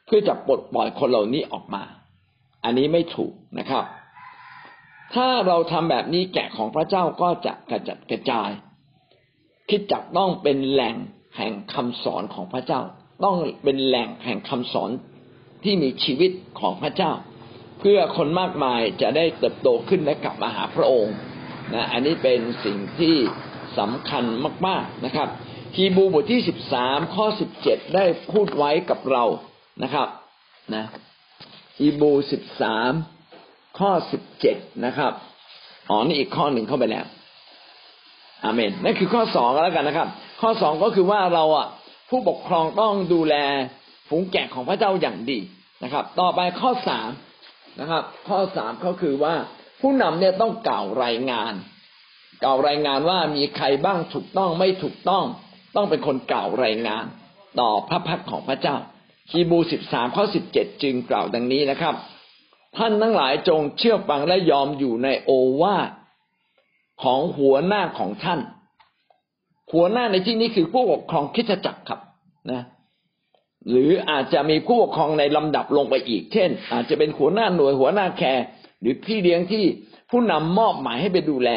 [0.05, 1.83] เพื่อจะปลดปล่อยคนเหล่านี้ออกมา
[2.63, 3.85] อันนี้ไม่ถูกนะครับ
[5.13, 8.49] ถ้าเราทำแบบนี้แกะของพระเจ้าก็จะกระจัดกระจาย
[9.71, 10.95] คิดจักต้องเป็นแหล่ง
[11.37, 12.81] แห่งคำสอนของพระเจ้า
[13.23, 14.89] ต้องเป็นแหล่งแห่งคำสอน
[15.63, 17.11] ที่มีชีวิตของพระเจ้า
[17.79, 21.15] เพื่อคนมากมายจะได้เติบโตขึ้นและกลับมาหาพระองค์
[21.73, 23.15] นะอันนี้เป็นสิ่งที่
[23.79, 24.23] สำคัญ
[24.67, 25.27] มาก ๆนะครับ
[25.75, 29.23] ฮีบูบทที่สิบสามข้อสิบเจ็ดได้พูดไว้กับเรา
[29.83, 30.07] นะครับ
[30.75, 30.85] นะ
[31.79, 32.91] ฮีบูสิบสาม
[33.79, 35.13] ข้อสิบเจ็ดนะครับ
[35.89, 37.05] อ๋อนี่อีกข้อหนึ่งเข้าไปแล้ว
[38.43, 40.07] อาเมนนั่นคือข้อสองแล้วกันนะครับ
[40.41, 41.67] ข้อสองก็คือว่าเราอะ
[42.09, 43.35] ผู้ปกครองต้องดูแล
[44.09, 45.39] ฝูงแกะของพระเจ้าอย่างดี
[45.83, 47.09] นะครับ ต่อไปข้อสาม
[47.79, 49.33] นะครับ ข้อสามก็คือว่า
[49.81, 51.53] ผู้นำเนี่ยต้องกล่าวรายงาน
[52.43, 55.23] กล่าวรายงานว่ามีใครบ้างถูกต้องไม่ถูกต้อง
[55.75, 57.05] ต้องเป็นคนกล่าวรายงาน
[57.59, 58.75] ต่อพระพักของพระเจ้า
[59.31, 61.95] ฮีบูสิบสามข้อสิบเจ็ดจึงกล่าวดังนี้นะครับ
[62.77, 65.89] ท่านทั้งหลายจงเชื่อฟังและยอมอยู่ในโอวาท
[67.03, 68.39] ของหัวหน้าของท่าน
[69.73, 71.99] หัวหน้าในที่นี้คือผู้ปกครองคิดจักรครับ
[72.51, 72.61] นะ
[73.69, 78.45] หรืออาจจะมีผู้ปกครองในลำดับลงไปอีก เช่น อาจจะเป็นหัวหน้าหน่วยหัวหน้าแคร์
[78.81, 79.63] หรือพี่เลี้ยงที่
[80.09, 81.49] ผู้นำมอบหมายให้ไปดูแล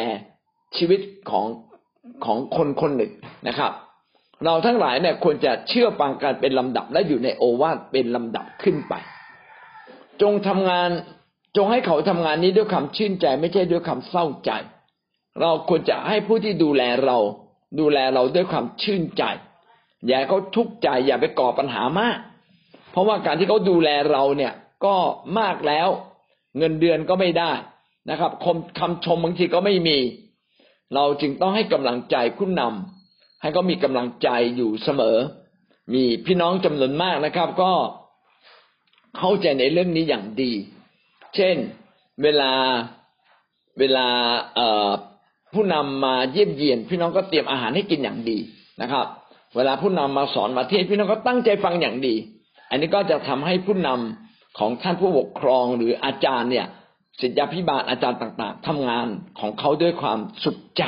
[0.77, 1.45] ชีวิตของ
[2.25, 3.11] ของคนคนหนึ่ง
[3.47, 3.71] นะครับ
[4.45, 8.93] เราทั้งหลายเนี่ยควรจะเชื่อฟังกันเป็นลำดับและอยู่ในโอวาทเป็นลำดับขึ้นไป
[10.21, 10.89] จงทำงาน
[11.57, 14.51] จงให้เขาทำงานนี้ด้วยความชื่นใจ ไม่ใช่ด้วยความเศร้าใจ
[15.41, 17.17] เราควรจะให้ผู้ที่ดูแลเรา
[17.79, 19.23] ดูแลเราด้วยความชื่นใจ
[20.07, 22.17] อย่าเขาทุกข์ใจอย่าไปก่อปัญหามาก
[22.91, 24.53] เพราะว่าการที่เขาดูแลเราเนี่ย
[24.85, 24.95] ก็
[25.39, 25.89] มากแล้ว
[26.57, 27.51] เงินเดือนก็ไม่ได้
[28.09, 29.97] นะครับคำคำชมบางทีก็ไม่มี
[30.95, 35.17] เราจึงต้องให้กำลังใจผู้นำให้เขามีกำลังใจอยู่เสมอ
[35.93, 37.71] มีพี่น้องจำนวนมากนะครับ ก็
[39.17, 40.51] เข้าใจในเรื่องนี้อย่างดี
[41.35, 41.55] เช่น
[42.23, 42.51] เวลา
[43.79, 44.07] เวลา
[44.55, 44.89] เอ่อ
[45.55, 48.37] ผู้นำมาเยี่ยมเยียน พี่น้องก็เตรียมอาหารให้กินอย่างดี
[48.81, 49.05] นะครับ
[49.55, 52.15] เวลาผู้นำมาสอนมาเทศพี่น้องก็ตั้งใจฟังอย่างดี
[52.69, 56.67] อันนี้ก็จะทำให้ผู้นำของท่านผู้ปกครองหรืออาจารย์เนี่ย
[57.21, 59.07] ศิษยาพิบาลอาจารย์ต่าง ๆทำงาน
[59.39, 60.83] ของเขาด้วยความสุขใจ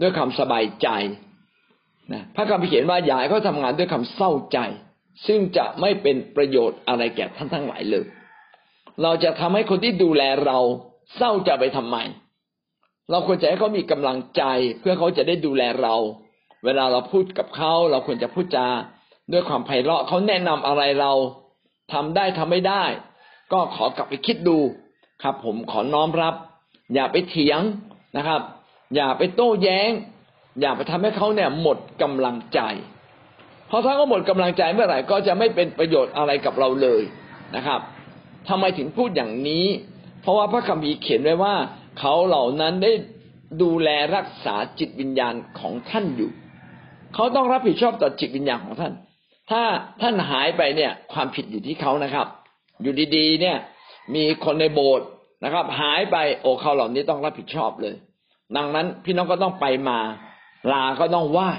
[0.00, 0.88] ด้วยความสบายใจ
[2.12, 4.58] นะพระคัมภีร์เขียนว่ายาให้เขาทำงานด้วยความเศร้าใจ
[5.26, 8.04] ซึ่งจะไม่เป็นประโยชน์อะไรแก่ท่านทั้งหลายเลย
[9.02, 10.58] เราจะทำให้คนที่ดูแลเรา
[11.16, 11.96] เศร้าใจไปทำไม
[13.10, 14.42] เราควรจะให้เขามีกำลังใจ
[14.80, 15.94] เพื่อเขาจะได้ดูแลเรา
[16.64, 18.68] เวลาเราพูดกับเขาเราควรจะพูดจา
[19.32, 21.12] ด้วยความไพเราะเขาแนะนำอะไรเรา
[21.92, 22.84] ทำได้ทำไม่ได้
[23.52, 24.58] ก็ขอกลับไปคิดดู
[25.22, 26.34] ครับ ผมขอน้อมรับ
[26.94, 27.60] อย่าไปเถียง
[28.16, 28.40] นะครับ
[28.94, 29.90] อย่าไปโต้แย้ง
[30.60, 32.60] อย่าไปทำให้เขาเนี่ยหมดกำลังใจ
[33.68, 37.02] เพราะถ้าเขาหมดกำลังใจเมื่อไหร่ก็จะไม่เป็นประโยชน์อะไรกับเราเลย
[37.56, 37.80] นะครับ
[38.48, 39.66] ทำไมถึงพูดอย่างนี้
[40.22, 41.54] เพราะว่าพระคัมภีร์เขียนไว้ว่า
[41.98, 42.92] เขาเหล่านั้นได้
[43.62, 46.30] ดูแลรักษาจิตวิญญาณของท่านอยู่
[47.14, 48.92] เขาต้องรับผิดชอบต่อจิตวิญญาณของท่าน
[49.50, 49.62] ถ้า
[50.02, 52.26] ท่านหายไปเนี่ย ความผิดอยู่ที่เขานะครับ
[52.82, 53.56] อยู่ดีๆ เนี่ย
[54.14, 55.06] มีคนในโบสถ์
[55.44, 57.94] นะครับ หายไปโอ้เขาเหล่านี้ต้องรับผิดชอบเลย
[58.56, 59.98] ดังนั้นพี่น้องก็ต้องไปมา
[60.72, 61.50] ลาก็ต้องไหว้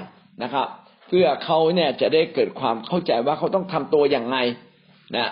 [0.42, 0.66] นะครับ
[1.08, 4.38] เพื่อเขาเนี่ยจะได้เกิดความเข้าใจว่าเขาต้องทำตัวอย่างไร
[5.16, 5.30] นะ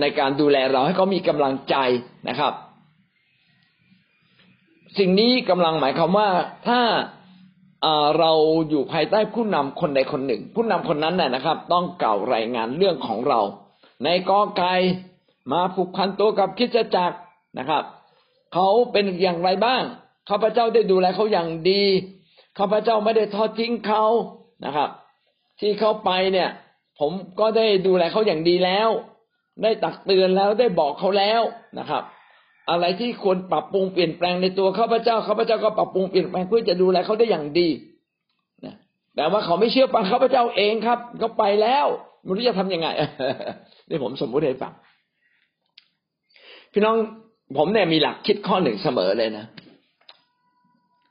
[0.00, 1.76] ในการดูแลเราให้เขามีกำลังใจ
[2.28, 2.52] นะครับ
[4.98, 6.28] สิ่งนี้กำลังหมายความว่า
[6.68, 6.80] ถ้า
[8.18, 8.32] เรา
[8.68, 13.40] อยู่ภายใต้ผู้นำคนใดคนหนึ่ง ผู้นำคนนั้นน่ยนะครับ ต้องกล่าวรายงานเรื่องของเรา
[14.04, 14.74] ในกอไก่
[15.52, 17.16] มาผูกพันตัวกับคิดจักร
[17.58, 17.82] นะครับ
[18.54, 19.82] เขาเป็นอย่างไรบ้าง
[20.28, 21.82] ข้าพเจ้าได้ดูแลเขาอย่างดี
[22.58, 24.04] ข้าพเจ้าไม่ได้ทอดทิ้งเขา
[24.64, 24.90] นะครับ
[25.60, 26.50] ที่เขาไปเนี่ย
[26.98, 28.88] ผมก็ได้ดูแลเขาอย่างดีแล้ว
[29.62, 31.42] ได้ตักเตือนแล้วได้บอกเขาแล้ว
[31.78, 32.02] นะครับ
[32.70, 37.68] อะไรที่ควรปรับปรุงเปลี่ยนแปลงในตัวข้าพเจ้าข้าพเจ้าก็ปรับปรุงเปลี่ยนแปลงเพื่อจะดูแลเขาได้อย่างดี
[38.64, 38.74] นะ
[39.16, 41.86] แต่ว่าเขาไม่เชื่อฟังข้าพเจ้าเองครับเขาไปแล้ว
[42.24, 42.88] ไม่รู้จะทํำยังไง
[43.88, 44.72] นี่ผมสมมติให้ฟัง
[46.72, 46.96] พี่น้อง
[47.56, 49.46] ผมเนี่ยมีหลักคิดข้อหนึ่งเสมอเลยนะ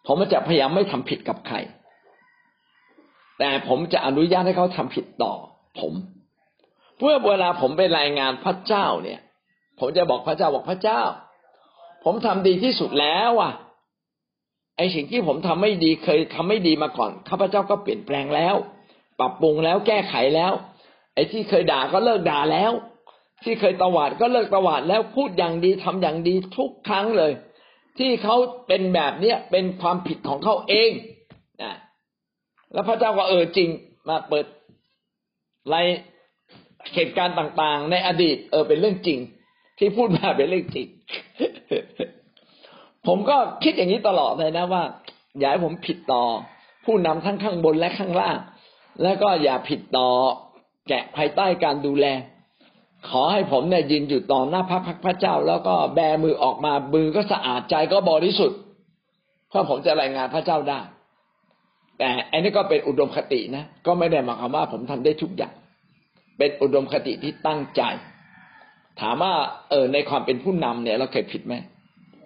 [0.07, 1.57] ผมจะพยายามไม่ทำผิดกับใคร
[3.39, 5.33] แต่ผมจะอนุญาตให้เขาทำผิดต่อ
[5.79, 5.93] ผม
[6.97, 9.19] เพื่อเวลาผมไปรายงานพระเจ้าเนี่ย
[9.79, 11.01] ผมจะบอกพระเจ้าบอกพระเจ้า
[12.05, 13.53] ผมทำดีที่สุดแล้วอะ
[14.77, 18.55] ไอสิ่งที่ผมทำไม่ดีเคยทำไม่ดีมาก่อนข้าพเจ้าก็เปลี่ยนแปลงแล้ว
[19.19, 20.53] ปรับปรุงแล้วแก้ไขแล้ว
[21.13, 22.71] ไอ้ที่เคยด่าก็เลิกด่าแล้ว
[23.43, 27.31] ที่เคยตวาดก็เลิกตวาดแล้วพูดอย่างดีทำอย่างดีทุกครั้งเลย
[27.97, 28.35] ที่เขา
[28.67, 30.91] เป็นแบบเนี้ยเป็นความผิดของเขาเอง
[31.61, 31.73] นะ
[32.73, 33.69] แล้วพระเจ้าก็เออจริง
[34.09, 34.45] มาเปิด
[35.73, 35.85] ราย
[36.93, 39.19] เหตุการณ์ต่างๆ ในอดีต เออเป็นเรื่องจริง
[39.79, 40.87] ที่พูดมาเป็นเรื่องจริง
[43.07, 44.83] ผมก็คิดอย่างนี้ตลอดเลยนะว่า
[45.39, 46.23] อย่าให้ผมผิดต่อ
[46.85, 48.37] ผู้นำทั้งข้างบนและข้างล่าง
[49.03, 50.09] แล้วก็อย่าผิดต่อ
[50.89, 52.05] แกะภายใต้การดูแล
[53.09, 58.59] ขอให้ผมเนี่ยยืนอยู่ต่อหน้าพระพักพระเจ้า แล้วก็แบมือออกมามือก็สะอาดใจก็บริสุทธิ์
[59.49, 60.79] เพราะผมจะรายงานพระเจ้าได้
[61.97, 65.53] แต่อันนี้ก็เป็นอุดมคตินะก็ไม่ได้หมายความว่าผมทำได้ทุกอย่าง
[66.37, 67.81] เป็นอุดมคติที่ตั้งใจ
[69.01, 69.33] ถามว่า
[69.69, 71.53] เออ ในความเป็นผู้นำเนี่ย เราเคยผิดไหม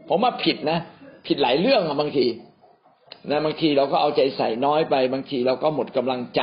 [0.10, 0.80] ผมว่าผิดนะ
[1.28, 2.26] ผิดหลายเรื่องบางที
[3.30, 6.42] นะบางทีเราก็เอาใจใส่น้อยไป บางทีเราก็หมดกำลังใจ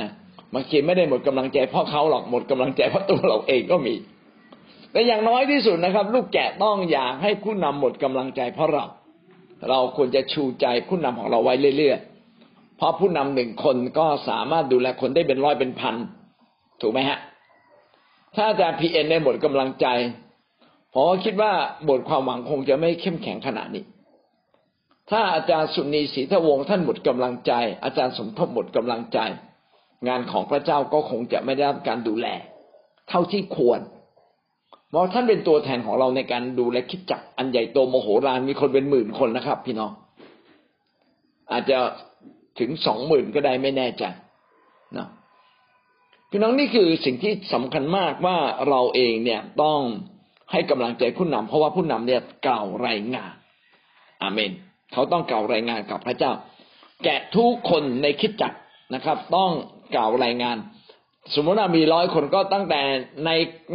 [0.00, 0.08] นะ
[0.54, 3.94] บางทีไม่ได้หมดกำลังใจเพราะเขาหรอกหมดกำลังใจเพราะตัวเราเองก็มี
[4.92, 8.84] แต่อย่างน้อยที่สุดนะครับ ลูกแกะต้องอยากให้ผู้นำหมดกำลังใจ เพราะเรา
[9.70, 15.94] เราควรจะชูใจผู้นำของเราไว้เรื่อยๆเพราะผู้นำหนึ่งคนก็สามารถดูแลคนได้เป็นร้อยเป็นพัน
[16.80, 17.18] ถูกไหมฮะ
[18.34, 19.86] ถ้าอาจารย์พีเอ็นได้หมดกำลังใจ
[20.92, 21.52] ผมคิดว่า
[21.88, 23.84] บทความหวังคงจะไม่เข้มแข็งขนาดนี้
[25.10, 27.52] ถ้าอาจารย์สุนีศรีทวงท่านหมดกำลังใจ
[27.84, 29.18] อาจารย์สมทบหมดกำลังใจ
[30.08, 32.26] งานของพระเจ้าก็คงจะไม่ได้รับการดูแล
[33.08, 33.80] เท่าที่ควร
[34.88, 39.92] เพราะท่านเป็นตัวแทนของเราในการดูแลคิดจักอันใหญ่โตโมโหลานมีคนเป็นหมื่นคนนะครับ พี่น้อง
[41.52, 41.78] อาจจะ
[42.58, 44.04] ถึงสองหมื่นก็ได้ไม่แน่ใจ
[44.96, 45.06] นะ
[46.34, 48.36] พี่น้องนี่คือสิ่งที่สำคัญมากว่า
[48.68, 49.78] เราเองเนี่ยต้อง
[50.52, 53.32] ให้กำลังใจผู้นำเพราะว่าผู้นำเนี่ยกล่าวรายงาน
[54.22, 54.52] อาเมน
[54.92, 56.32] เขาต้องกล่าวรายงานกับพระเจ้า
[57.04, 58.52] แกะทุกคนในคิดจัก
[58.94, 59.50] นะครับ ต้อง
[59.94, 60.56] กล่าวรายงาน
[61.34, 62.80] สมมติว่ามีร้อยคนก็ตั้งแต่
[63.24, 63.30] ใน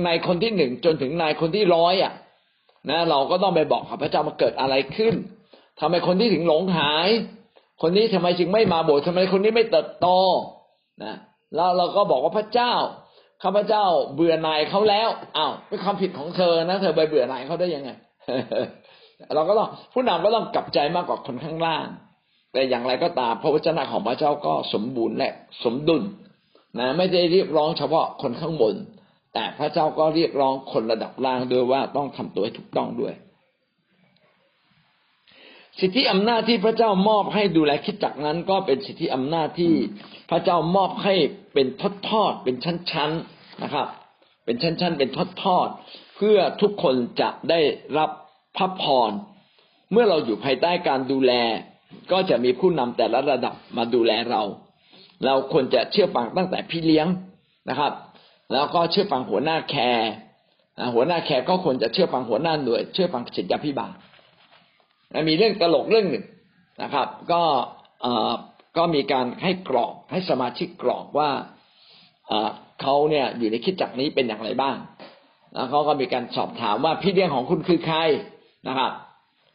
[0.06, 2.14] ในคนที่หนึ่งจนถึงนายคนที่ร้อยอะ
[2.90, 5.16] นะเราก็ต้องไปบอกกับพระเจ้ามาเกิดอะไรขึ้น
[5.80, 7.10] ทำไมคนที่ถึงหลงหาย
[7.82, 10.08] คนนี้ทำไมจึงไม่มาโบสถ์ทำไมคนนี้ไม่เติบโต
[11.04, 11.16] นะ
[11.56, 12.74] แล้วเราก็บอกว่าพระเจ้า
[13.44, 13.84] ข้าพเจ้า
[14.16, 17.90] เบื่อหน่ายเขาแล้วอ้าวเป็นความผิดของเธอนะเธอไปเบื่อหน่ายเขาได้ยังไง
[19.36, 21.86] เราก็ต้องผู้นำก็ต้องกลับใจมากกว่าคนข้างล่าง
[22.54, 25.32] แต่อย่างไรก็ตามพระวจนะของพระเจ้าก็สมบูรณ์และ
[25.64, 26.04] สมดุล
[26.80, 28.76] นะไม่ได้เรียกร้องเฉพาะคนข้างบน
[29.34, 33.14] แต่พระเจ้าก็เรียกร้องคนระดับล่างด้วยว่าต้องทำตัวให้ถูกต้องด้วย
[35.82, 39.74] สิทธิอำนาจที่พระเจ้ามอบให้ดูแลคิดจักนั้นก็เป็นสิทธิอำนาจที่
[40.30, 41.16] พระเจ้ามอบให้
[41.54, 42.56] เป็นทอดทอดเป็น
[42.92, 43.88] ชั้นๆนะครับ
[44.46, 45.68] เป็นชั้นๆเป็นทอดทอด
[46.16, 47.60] เพื่อทุกคนจะได้
[47.98, 48.10] รับ
[48.58, 49.12] พระพร
[49.92, 51.34] เมื่อเราอยู่ภายใต้การดูแล
[52.12, 54.42] ก็จะมีผู้นำแต่ละระดับมาดูแลเรา
[55.26, 57.08] เราควรจะเชื่อฟังตั้งแต่พี่เลี้ยง
[57.70, 57.94] นะครับ
[58.52, 60.10] แล้วก็เชื่อฟังหัวหน้าแคร์
[60.94, 63.92] หัวหน้าแคร์ก็ควรจะเชื่อฟังหัวหน้าหน่วย เชื่อฟังศิษยาพิบาล
[65.28, 66.26] มีเรื่องตลกเรื่องหนึ่ง
[66.84, 67.44] นะครับ ก็
[68.78, 71.30] ก็มีการให้กรอกให้สมาชิกกรอกว่า
[72.82, 74.78] เขาเนี่ยอยู่ในคิดจักนี้เป็นอย่างไรบ้าง
[75.54, 78.00] แล้วเขาก็มีการสอบถามว่าพี่เลี้ยงของคุณคือใคร
[78.68, 78.92] นะครับ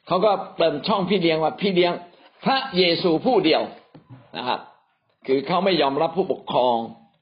[0.06, 1.92] เขาก็เติมช่องพี่เลี้ยงว่าพี่เลี้ยง
[2.44, 3.62] พระเยซูผู้เดียว
[4.36, 4.60] นะครับ
[5.26, 6.76] คือเขาไม่ยอมรับผู้ปกครอง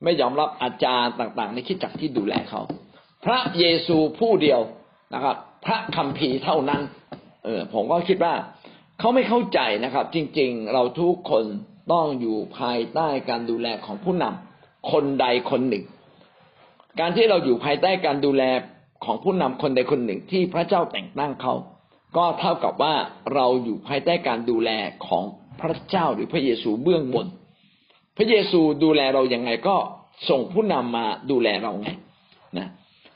[0.04, 2.60] ไม่ยอมรับอาจารย์ต่างๆ ในคิดจักที่ดูแลเขา
[3.24, 4.60] พระเยซูผู้เดียว
[5.14, 6.80] นะครับ พระคัมภีร์เท่านั้น
[7.44, 8.34] เออผมก็คิดว่า
[8.98, 11.44] เขาไม่เข้าใจนะครับ จริง ๆ เราทุกคน
[11.92, 15.84] ต้องอยู่ภายใต้การดูแลของผู้นำคนใดคนหนึ่ง
[17.00, 18.42] การที่เราอยู่ภายใต้การดูแล
[19.04, 21.54] ของผู้นำคนใดคนหนึ่งที่พระเจ้าแต่งตั้งเขา
[22.16, 22.94] ก็เท่ากับว่า
[23.34, 24.70] เราอยู่ภายใต้การดูแล
[25.06, 25.24] ของ
[25.60, 27.26] พระเจ้าหรือพระเยซูเบื้องบน
[28.16, 29.76] พระเยซูดูแลเราอย่างไงก็
[30.28, 31.88] ส่งผู้นำมาดูแลเราไง
[32.58, 32.68] นะ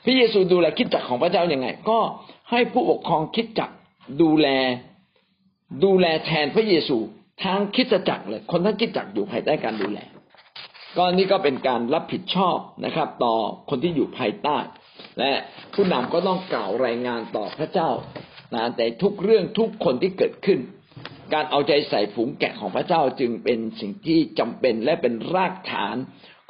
[0.05, 1.99] พระเยซูดูแลคิดจักของพระเจ้าอย่างไง ก็
[2.51, 3.69] ให้ผู้ปกครองคิดจัก
[4.21, 4.47] ดูแล
[5.83, 6.97] ดูแลแทนพระเยซู
[7.43, 9.99] ทั้งคิดจักรเลย คนทั้งคิดจักรอยู่ภายใต้การดูแล
[10.97, 13.35] ก็นี่ก็เป็นการรับผิดชอบนะครับ ต่อ
[13.69, 14.57] คนที่อยู่ภายใต้
[15.19, 15.31] และ
[15.73, 17.89] ผู้นำก็ต้องกล่าวรายงานต่อพระเจ้า
[18.53, 20.59] นะแต่ทุกเรื่องทุกคนที่เกิดขึ้น
[21.33, 25.95] การเอาใจใส่ฝูงแกะของพระเจ้าจึงเป็นสิ่งที่จำเป็นและเป็นรากฐาน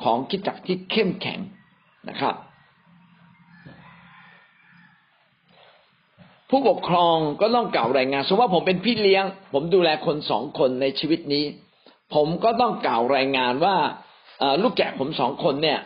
[0.03, 1.39] ของคิดจักรที่เข้มแข็ง
[2.09, 2.35] นะครับ
[6.49, 11.45] ผู้ปกครองก็ต้องกล่าวรายงานสมมติว่าผมเป็นพี่เลี้ยง ผมดูแลคนสองคนในชีวิตนี้
[12.15, 13.75] ผมก็ต้องกล่าวรายงานว่า
[14.61, 15.79] ลูกแกะผมสองคนเนี่ย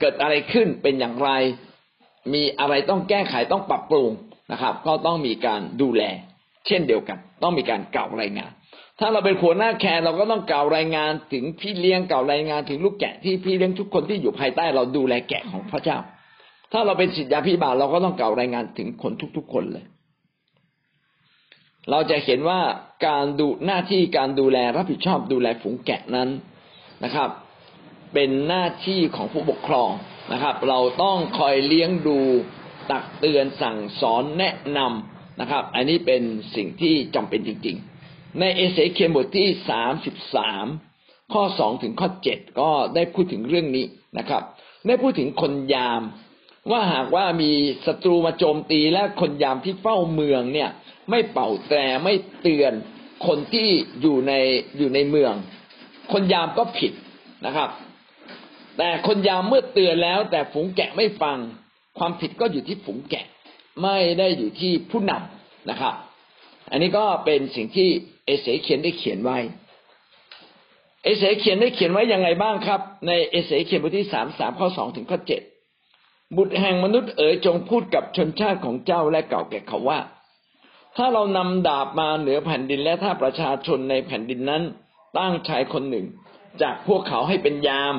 [0.00, 1.30] เกิดอะไรขึ้นเป็นอย่างไร
[2.34, 4.10] มีอะไรต้องแก้ไขต้องปรับปรุง
[4.52, 6.02] นะครับ ก็ต้องมีการดูแล
[6.66, 8.50] เช่นเดียวกัน ต้องมีการกล่าวรายงาน
[9.00, 15.98] ถ้าเราเป็นหัวหน้าแคร์เราก็ต้องกล่าวรายงานถึงพี่เลี้ยงกล่าวรายงานถึงลูกแกะที่พี่เลี้ยงทุกคนที่อยู่ภายใต้เราดูแลแกะของพระเจ้า
[16.76, 19.84] ถ้าเราเป็นศิษยาพิบาลเราก็ต้องกล่าวรายงานถึงคนทุก ๆ คนเลย
[21.90, 22.60] เราจะเห็นว่า
[23.06, 26.28] การดูหน้าที่การดูแลรับผิดชอบดูแลฝูงแกะนั้น
[27.04, 27.30] นะครับ
[28.14, 29.90] เป็นหน้าที่ของผู้ปกครอง
[30.32, 32.18] นะครับ เราต้องคอยเลี้ยงดู
[32.90, 36.22] ตักเตือนสั่งสอนแนะนำนะครับ อันนี้เป็น
[36.56, 37.76] สิ่งที่จำเป็นจริง
[38.08, 40.66] ๆ ในเอเสเคียบทที่สามสิบสาม
[41.32, 43.86] ข้อสองถึงข้อเจ็ดก็ได้พูดถึงเรื่องนี้
[44.18, 44.42] นะครับ
[44.86, 46.02] ได้พูดถึงคนยาม
[46.70, 47.50] ว่าหากว่ามี
[47.86, 50.70] ศัตรูมาโจมตีและคนยามที่เฝ้าเมืองเนี่ย
[51.10, 52.72] ไม่เป่าแตรไม่เตือน
[53.26, 53.68] คนที่
[54.00, 54.32] อยู่ใน
[54.78, 55.34] อยู่ในเมือง
[56.12, 56.92] คนยามก็ผิด
[57.46, 57.70] นะครับ
[58.78, 61.38] แต่คนยามเมื่อเตือนแล้ว แต่ฝูงแกะไม่ฟัง
[61.98, 63.26] ความผิดก็อยู่ที่ฝูงแกะ
[63.82, 65.94] ไม่ได้อยู่ที่ผู้นำนะครับ
[66.70, 67.88] อันนี้ก็เป็นสิ่งที่
[68.26, 69.38] เอเสเขียนได้เขียนไว้
[71.04, 75.42] เอเสเขียนได้เขียนไว้ยังไงบ้างครับ ในเอเสเขียนบทที่สามสามข้อสองถึงข้อเจ็ด
[76.36, 79.98] บุตรแห่งมนุษย์เอ๋ยจงพูดกับชนชาติของเจ้าและเก่าแก่เขาว่า
[80.96, 84.62] ถ้าเรานำดาบมาเหนือแผ่นดินและถ้าประชาชนในแผ่นดินนั้น
[85.18, 86.06] ตั้งชายคนหนึ่ง
[86.62, 87.94] จากพวกเขาให้เป็นยาม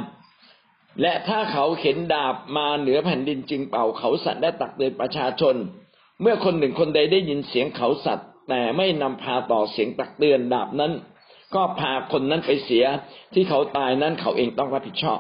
[1.02, 5.56] และถ้าเขาเข็นดาบมาเหนือแผ่นดินจึงเป่าเขาสัตว์และตักเตือนประชาชน
[6.22, 10.92] เมื่อคนหนึ่งคนใดได้ยินเสียงเขาสัตว์ แต่ไม่นำพาต่อเสียงตักเตือนดาบนั้น
[11.56, 12.86] ก็พาคนนั้นไปเสีย
[13.34, 15.20] ที่เขาตายนั้นเขาเองต้องรับผิดชอบ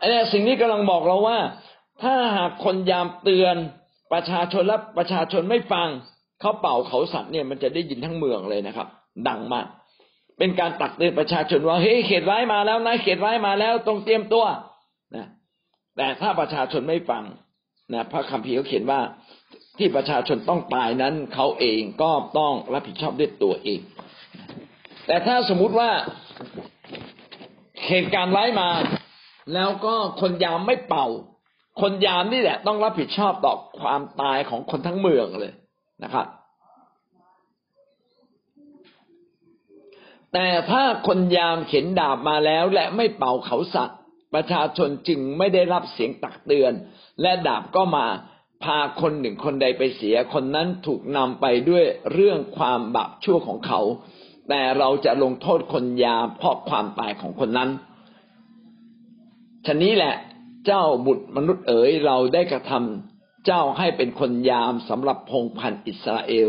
[0.00, 1.38] อันนี้สิ่งนี้กำลังบอกเราว่า
[2.02, 3.56] ถ้าหากคนยามเตือน
[4.12, 5.88] ประชาชนและประชาชนไม่ฟัง
[6.40, 8.88] เขาเป่าเขาสัตว์เนี่ยมันจะได้ยินทั้งเมืองเลยนะครับ
[9.28, 9.66] ดังมาก
[10.38, 14.44] เป็นการตักเตือนประชาชนว่าเฮ้ยเขตร้ายมาแล้วนะเขตร้ายมาแล้วต้องเตรียมตัว
[15.16, 15.26] นะ
[15.96, 17.22] แต่ถ้าประชาชนไม่ฟัง
[17.92, 19.00] นะพระคัมภีร์เขาเขียนว่า
[19.78, 23.80] ที่ประชาชนต้องตายนั้นเขาเองก็ต้องรับผิดชอบด้วยตัวเอง
[25.06, 25.90] แต่ถ้าสมมุติว่า
[27.88, 28.68] เหตุการณ์ร้ายมา
[29.54, 31.06] แล้วก็คนยามไม่เป่า
[31.80, 35.52] คนยามนี่แหละ ต้องรับผิดชอบต่อความตายของคนทั้งเมืองเลย
[36.04, 36.26] นะครับ
[40.32, 43.98] แต่ถ้าคนยามเข็นดาบมาแล้วและไม่เป่าเขาสัตว์
[44.34, 46.72] ประชาชนจึงไม่ได้รับเสียงตักเตือน
[47.22, 48.06] และดาบก็มา
[48.64, 53.80] พาคนหนึ่งคนใดไปเสีย คนนั้นถูกนำไปด้วยเรื่องความบาปชั่วของเขา
[54.48, 57.70] แต่เราจะลงโทษคนยามเพราะความตายของคนนั้น
[59.66, 60.14] ฉะนี้แหละ
[60.66, 66.48] เจ้าบุตรมนุษย์เอ๋ยเราได้กระทำเจ้าให้เป็นคนยามสำหรับพงพันอิสราเอล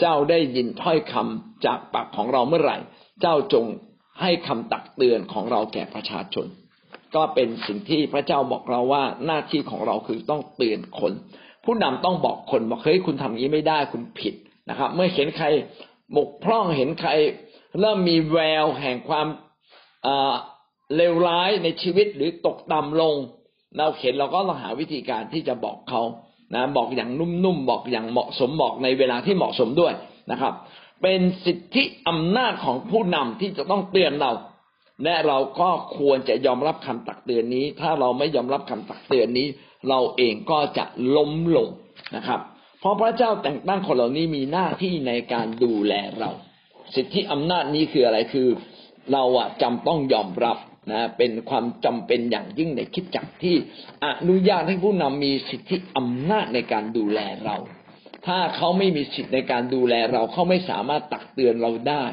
[0.00, 2.78] เจ้าได้ยินถ้อยคำจากปากของเราเมื่อไหร่
[3.20, 3.66] เจ้าจง
[4.20, 6.46] ให้คำตักเตือนของเราแก่ประชาชน
[7.14, 11.12] ก็เป็นสิ่งที่พระเจ้าบอกเราว่าหน้าที่ของเราคือต้องเตือนคน
[11.64, 14.34] ผู้นำต้องบอกคนบอกเฮ้ยคุณทำนี้ไม่ได้คุณผิด
[14.68, 15.46] นะครับ เมื่อเห็นใคร
[16.16, 17.10] บกพร่องเห็นใคร
[17.80, 19.26] เริ่มมีแววแห่งความ
[20.96, 23.16] เลวร้ายในชีวิตหรือตกต่ำลง
[23.76, 26.02] เราเห็นเราก็ต้องหาวิธีการที่จะบอกเขา
[26.54, 29.92] นะบอกอย่างนุ่มๆบอกอย่างเหมาะสมบอกในเวลาที่เหมาะสมด้วย
[30.30, 30.54] นะครับ
[31.02, 34.32] เป็นสิทธิอำนาจของผู้นำที่จะต้องเตือนเรา
[35.04, 39.46] และเราก็ควรจะยอมรับคำตักเตือนนี้ ถ้าเราไม่ยอมรับคำตักเตือนนี้
[39.88, 40.84] เราเองก็จะ
[41.16, 41.68] ล้มลง
[42.16, 42.40] นะครับ
[42.80, 46.30] เพราะพระเจ้าแต่งตั้งคนเหล่านี้มีหน้าที่ในการดูแลเรา
[46.94, 48.48] สิทธิอำนาจนี้คืออะไรคือ
[49.12, 50.56] เราอะจำต้องยอมรับ
[50.92, 53.56] นะเป็นความจำเป็นอย่างยิ่งในคิดจักที่
[54.04, 57.56] อนุญาตให้ผู้นำมีสิทธิอำนาจในการดูแลเรา
[58.26, 62.04] ถ้าเขาไม่มีสิทธิในการดูแลเราเขาไม่สามารถตักเตือนเราได้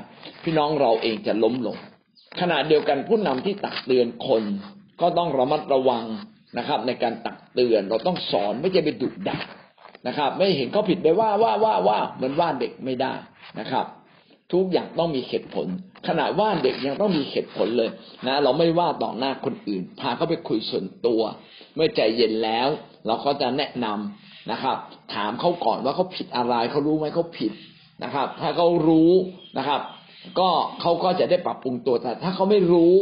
[0.44, 1.78] พี่น้องเราเองจะล้มลง
[2.42, 4.44] ขณะเดียวกันผู้นำที่ตักเตือนคน
[5.02, 6.06] ก็ต้องระมัดระวัง
[6.58, 9.40] นะครับ ในการตักเตือนเราต้องสอนไม่ใช่ไปดุด่า
[10.08, 13.14] นะครับ ไม่เห็นเขาผิดไปว่าว่าว่าว่าเหมือนว่าเด็กไม่ได้
[13.60, 13.86] นะครับ
[14.54, 15.68] ทุกอย่างต้องมีเหตุผล
[16.08, 17.90] ขณะว่าเด็กยังต้องมีเหตุผลเลย
[18.28, 21.22] นะ เราไม่ว่าต่อหน้าคนอื่น พาเขาไปคุยส่วนตัว
[21.76, 22.68] เมื่อใจเย็นแล้ว
[23.06, 24.78] เราก็จะแนะนำนะครับ
[25.14, 27.52] ถามเขาก่อนว่าเขาผิดอะไรเขารู้ไหมเขาผิด
[28.04, 29.12] นะครับ ถ้าเขารู้
[29.58, 29.82] นะครับ
[30.40, 30.50] ก็
[30.82, 32.94] เขาก็จะได้ปรับปรุงตัวแต่ถ้าเขาไม่รู้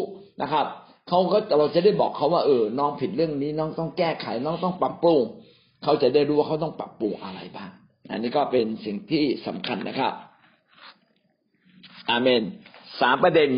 [0.41, 0.65] นะครับ
[1.09, 5.21] เขาก็เราจะได้บอกเขาว่าเออน้องผิดเรื่องนี้น้องต้องแก้ไขน้องต้องปรับปรุง
[5.83, 7.69] เขาจะได้รู้ว่าเขาต้องปรับปรุงอะไรบ้าง
[8.11, 10.13] อันนี้ก็เป็นสิ่งที่สำคัญนะครับ
[12.10, 12.43] อาเมน
[13.01, 13.49] สามประเด็น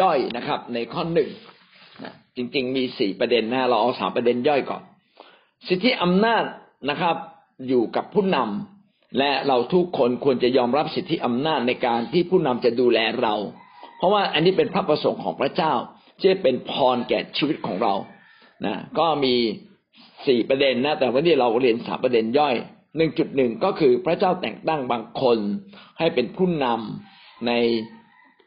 [0.00, 1.30] ย่อยนะครับ ในข้อหนึ่ง
[2.36, 4.82] จริง ๆ มีสี่ประเด็นนะเราเอาสามประเด็นย่อยก่อน
[5.68, 6.44] สิทธิอำนาจ
[6.90, 7.16] นะครับ
[7.68, 13.34] อยู่กับผู้นำและเราทุกคนควรจะยอมรับสิทธิอำนาจในการที่ผู้นำจะดูแลเรา
[13.96, 15.72] เพราะว่าอันนี้เป็นพระประสงค์ของพระเจ้า
[16.20, 17.94] ที่เป็นพรแก่ชีวิตของเรา
[18.66, 19.34] นะก็มี
[20.26, 22.54] สี่ประเด็นนะ แต่วันนี้เราเรียนสามประเด็นย่อย
[22.96, 25.38] หนึ่งจุดหนึ่งก็คือพระเจ้าแต่งตั้งบางคน
[25.98, 27.09] ให้เป็นผู้นำ
[27.46, 27.52] ใน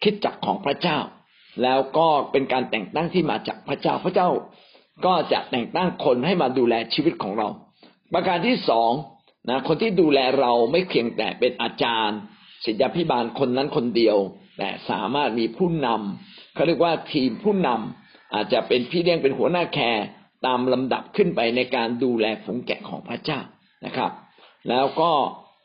[0.03, 0.97] คิดจักของพระเจ้า
[1.63, 4.29] แล้วก็เป็นการแต่งตั้งที่มาจากพระเจ้าพระเจ้า
[5.05, 7.47] ก็จะแต่งตั้งคนให้มาดูแลชีวิตของเรา
[8.13, 8.91] ประการที่สอง
[9.49, 12.19] นะคนที่ดูแลเราไม่เพียงแต่เป็นอาจารย์
[12.65, 14.17] ศิษยาพิบาลคนนั้นคนเดียว
[14.57, 20.05] แต่สามารถมีผู้นำเขาเรียกว่าทีมผู้นำอาจจะเป็นพี่เลี้ยงเป็นหัวหน้าแคร์
[20.45, 23.39] ตามลำดับขึ้นไปในการดูแลฝูงแกะของพระเจ้า
[23.85, 24.11] นะครับ
[24.69, 25.11] แล้วก็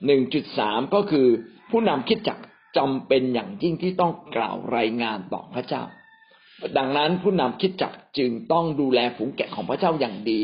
[0.06, 1.26] หนึ่งจุดสามก็คือ
[1.70, 2.38] ผู้นำคิดจัก
[2.78, 5.82] จำเป็นอย่างยิ่งที่ต้องกล่าวรายงานต่อพระเจ้า
[6.78, 10.40] ดังนั้นผู้นำคิดจักจึงต้องดูแลฝูงแกะของพระเจ้าอย่างดี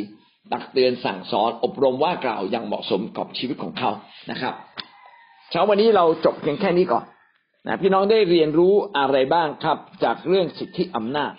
[0.53, 3.91] ตักเตือนสั่งสอนอบรมว่ากล่าวอย่างเหมาะสมกับชีวิตของเขา
[4.31, 4.55] นะครับ
[5.51, 7.05] เช้าวันนี้เราจบเพียงแค่นี้ก่อน
[7.67, 11.33] นะพี่น้องได้เรียนรู้อะไรบ้างครับ จากเรื่องสิทธิอำนาจ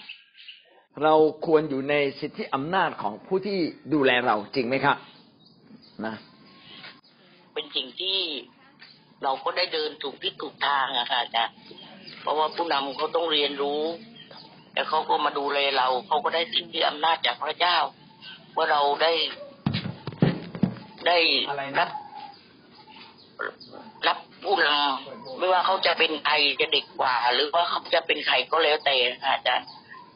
[1.03, 1.13] เรา
[1.45, 3.57] ควรอยู่ในสิทธิอำนาจของผู้ที่
[3.93, 4.97] ดูแลเราจริงไหมครับ
[6.05, 6.15] นะ
[7.53, 8.17] เป็นสิ่งที่
[9.23, 11.55] เราก็ได้เดินถูกที่ถูกทางอะค่ะอาจารย์
[12.21, 13.81] เพราะว่าผู้นำเขาต้องเรียนรู้
[14.73, 17.77] แล้วเขาก็มาดูแลเราเขาก็ได้สิทธิอำนาจจากพระเจ้า
[18.55, 19.11] ว่าเราได้
[21.07, 21.17] ได้
[21.49, 21.87] อะไรนะ
[23.47, 23.59] รับ
[24.07, 29.67] รับผู้นำไม่ว่าเขาจะเป็นใครจะเด็กกว่า หรือว่าเขาจะเป็นใครก็แล้วแต่ค่ะอาจารย์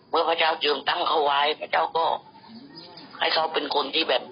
[0.09, 2.05] เมื่อพระเจ้าเจิมตั้งเขาไว้ พระเจ้าก็
[3.19, 4.23] ให้เขาเป็นคนที่แบบ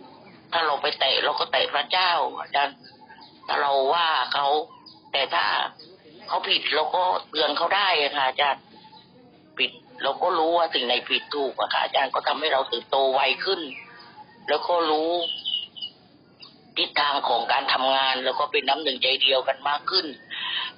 [0.54, 2.12] ถ้าเราไปเตะเราก็เตะพระเจ้า
[2.42, 2.76] อาจารย์
[3.48, 4.48] ถ้าเราว่าเขา
[5.12, 5.46] แต่ถ้า
[6.28, 8.64] เขาผิดเราก็เตือนเขาได้ค่ะอาจารย์
[9.58, 9.72] ผิด
[10.04, 13.62] เราก็รู้ว่าสิ่งไหนผิดถูกอะค่ะอาจารย์ก็ทำให้เราเติบโตไวขึ้น
[14.48, 15.12] แล้วก็รู้
[16.78, 20.06] ทิศทางของการทำงาน แล้วก็เป็นน้ำหนึ่งใจเดียวกันมากขึ้น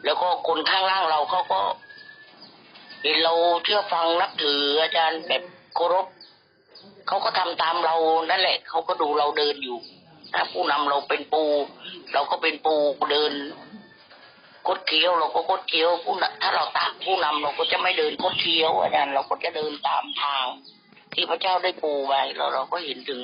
[0.03, 1.61] แล้วก็คนข้างล่างเราเขาก็
[3.03, 5.43] เห็นเราเชื่อฟังนับถืออาจารย์แบบ
[5.75, 6.05] เคารพ
[7.07, 7.95] เขาก็ทำตามเรา
[8.29, 9.77] นั่นแหละเขาก็ดูเราเดินอยู่
[10.33, 11.43] ถ้าผู้นำเราเป็นปู
[12.13, 12.75] เราก็เป็นปู
[13.11, 13.33] เดิน
[14.67, 20.45] คดเคี้ยวเราก็คดเคี้ยวผู้ถ้าเราตามผู้นำเราก็จะไม่เดินคดเคี้ยวอาจารย์เราก็จะเดินตามทาง
[21.13, 23.19] ที่พระเจ้าได้ปูไว้แล้วเราก็เห็นถึง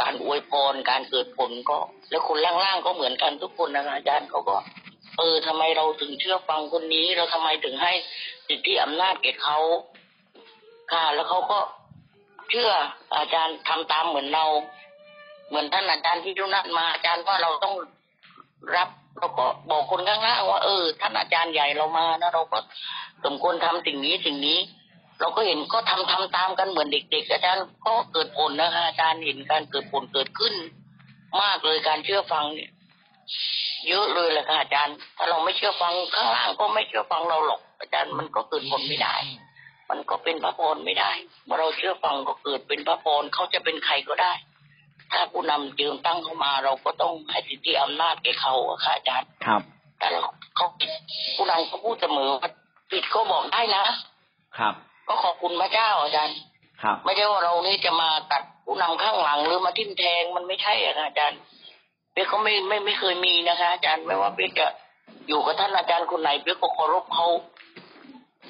[0.00, 1.78] การอวยพรการเกิดผลก็
[2.10, 4.56] แล้วคนล่างๆก็เหมือนกันทุกคนนะอาจารย์เขาก็
[5.18, 7.92] เออทำไมเราถึงเชื่อฟังคนนี้ เราทำไมถึงให้
[8.48, 9.58] สิทธิอำนาจแก่เขา
[10.92, 11.58] ค่ะแล้วเขาก็
[12.50, 12.70] เชื่อ
[13.16, 14.46] อาจารย์ทำตามเหมือนเรา
[15.48, 17.74] เหมือนท่านอาจารย์ที่ทุนัดมาอาจารย์ว่าเราต้อง
[18.76, 18.88] รับ
[19.18, 22.58] เราก็บอกคนข้างล่างว่าเออท่านอาจารย์ใหญ่เรามานะเราก็
[23.24, 24.58] สมควรทำสิ่งนี้สิ่งนี้
[25.20, 30.54] เราก็เห็นก็ทำทำตามกันเหมือนเด็ก ๆ อาจารย์ก็เกิดผลนะคะอาจารย์เห็นการเกิดผลเกิดขึ้น
[31.42, 32.70] มากเลยการเชื่อฟังเนี่ย
[33.88, 39.14] เยอะเลยแหละค่ะอาจารย์ ถ้าเราไม่เชื่อฟังข้างล่างก็ไม่เชื่อฟังเราหรอก อาจารย์มันก็เกิดผลไม่ได้
[39.90, 41.10] มันก็เป็นพระพรไม่ได้
[41.44, 44.32] เมื่อเราเชื่อฟังก็เกิดเป็นพระพรเขาจะเป็นใครก็ได้
[45.12, 49.62] ถ้าผู้นำเจิมตั้งเข้ามา เราก็ต้องให้สิทธิอำนาจแก่เขาอะค่ะอาจารย์ครับ
[49.98, 50.20] แต่เรา
[50.56, 50.90] เขาผิด
[51.36, 52.50] ผู้นำเขาพูดเสมอว่า
[52.90, 53.84] ผิดก็บอกได้นะ
[54.58, 54.74] ครับ
[55.08, 56.36] ก็ขอบคุณพระเจ้าอาจารย์
[56.82, 61.38] ครับ ไม่ใช่ว่าเรานี่จะมาตัดผู้นำข้างหลังหรือมาทิ่มแทงมันไม่ใช่อะค่ะอาจารย์
[62.12, 64.68] เป๊กก็ไม่ไม่ไม่เคยมีนะคะอาจารย์ไม่ว่าเป๊กจะ
[65.28, 67.28] อยู่กับท่านอาจารย์คนไหนเป๊กก็เคารพเขา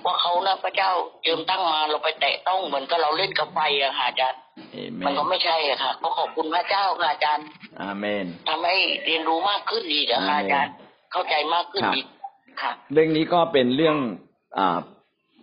[0.04, 0.90] ว่าเขานะพระเจ้า
[1.22, 7.46] เจิมตั้งมาเราไปแตะต้องเหมือนกับเราเล่นกับไฟอะค่ะอาจารย์เอเมมันนก็ไม่ใช่อะค่ะก็ขอบคุณพระเจ้าค่ะอาจารย์
[7.80, 10.72] อาเมนทำให้เรียนรู้มากขึ้นอีกอะค่ะอาจารย์
[11.12, 12.06] เข้าใจมากขึ้นครับอีก
[12.62, 13.96] ค่ะ เรื่องนี้ก็เป็นเรื่อง
[14.58, 14.78] อา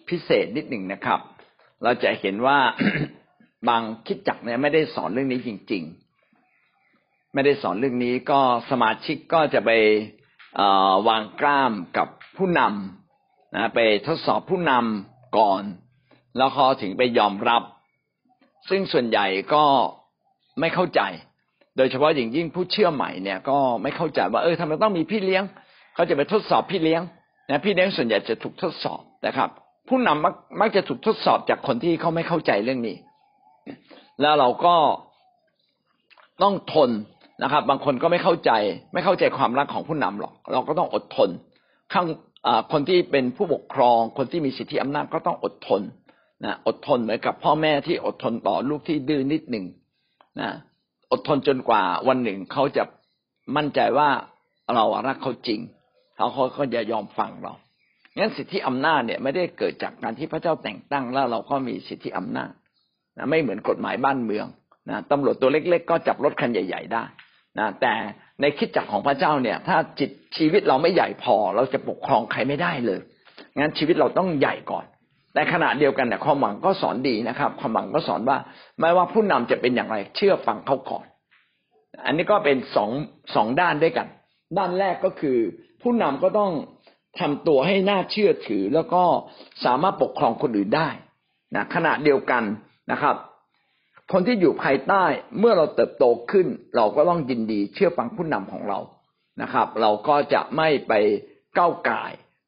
[0.09, 1.19] พิเศษนิดหนึ่งนะครับ
[1.83, 2.57] เราจะเห็นว่า
[3.69, 5.83] บางคริดจักรเนี่ยไม่ได้สอนเรื่องนี้จริง
[6.57, 8.39] ๆ ไม่ได้สอนเรื่องนี้ก็
[8.71, 9.71] สมาชิกก็จะไป
[10.55, 12.07] เอ่อวางกล้ามกับ
[12.37, 15.63] ผู้นำนะไปทดสอบผู้นำก่อน
[16.37, 17.63] แล้วเขาถึงไปยอมรับ
[18.69, 19.63] ซึ่งส่วนใหญ่ก็
[20.59, 21.01] ไม่เข้าใจ
[21.77, 25.43] โดยเฉพาะอย่างยิ่งผู้เชื่อใหม่เนี่ย ก็ไม่เข้าใจว่าเออทำไมต้องมีพี่เลี้ยง
[25.95, 27.01] เขาจะไปทดสอบพี่เลี้ยง
[27.49, 29.49] นะพี่เลี้ยงส่วนใหญ่จะถูกทดสอบนะครับ
[29.87, 32.95] ผู้นำมักมักจะถูกทดสอบจากคนที่เขาไม่เข้าใจเรื่องนี้
[34.21, 34.75] แล้วเราก็
[36.43, 36.89] ต้องทน
[37.43, 38.51] นะครับ บางคนก็ไม่เข้าใจ
[38.93, 41.29] ไม่เข้าใจความรักของผู้นำหรอก เราก็ต้องอดทน
[41.93, 42.05] ข้าง
[42.71, 45.81] คนที่เป็นผู้ปกครอง คนที่มีสิทธิอำนาจก็ต้องอดทน
[46.45, 49.65] นะอดทนเหมือนกับพ่อแม่ที่อดทนต่อลูกที่ดื้อนิดหนึ่ง
[50.39, 50.49] นะ
[51.11, 52.83] อดทนจนกว่าวันหนึ่งเขาจะ
[53.55, 54.09] มั่นใจว่า
[54.75, 55.59] เรารักเขาจริง
[56.15, 57.53] เขาเขาก็จะยอมฟังเรา
[58.17, 62.51] งั้นสิทธิอำนาจเนี่ยไม่ได้เกิดจากการที่พระเจ้าแต่งตั้งแล้วเราก็มีสิทธิอำนาจ
[63.17, 64.45] นะไม่เหมือนกฎหมายบ้านเมือง
[64.89, 67.03] นะตำรวจตัวเล็ก ๆ ก็จับรถคันใหญ่ ๆ ได้
[67.59, 67.93] นะแต่
[68.41, 72.99] ในคิดจักของพระเจ้าเนี่ย ถ้าจิตชีวิตเราไม่ใหญ่พอ เราจะปกครองใครไม่ได้เลย
[73.57, 74.85] งั้นชีวิตเราต้องใหญ่ก่อน
[75.33, 78.37] แต่ขณะเดียวกันเนี่ยความหวังก็สอนดีนะครับ ความหวังก็สอนว่า
[78.79, 81.05] ไม่ว่าผู้นำจะเป็นอย่างไร เชื่อฟังเขาก่อน
[82.05, 82.91] อันนี้ก็เป็นสอง
[83.35, 84.07] สองด้านด้วยกัน
[84.57, 85.37] ด้านแรกก็คือ
[85.81, 86.51] ผู้นำก็ต้อง
[87.19, 89.03] ทำตัวให้น่าเชื่อถือ แล้วก็
[89.65, 90.89] สามารถปกครองคนอื่นได้
[91.55, 92.43] นะขณะเดียวกัน
[92.91, 93.15] นะครับ
[94.11, 95.03] คนที่อยู่ภายใต้
[95.39, 98.79] เมื่อเราเติบโตขึ้น เราก็ต้องยินดีเชื่อฟังผู้นำของเรา
[99.41, 100.93] นะครับ เราก็จะไม่ไป
[101.57, 102.03] ก้าวไก่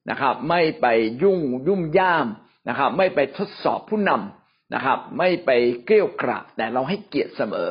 [0.10, 0.86] นะครับ ไม่ไป
[1.24, 2.28] ยุ่งยุ่มย่าม
[2.70, 5.50] นะครับ ไม่ไปทดสอบผู้นำนะครับ ไม่ไป
[5.86, 7.70] เกลี้ยวกราดแต่เราให้เกียรติเสมอ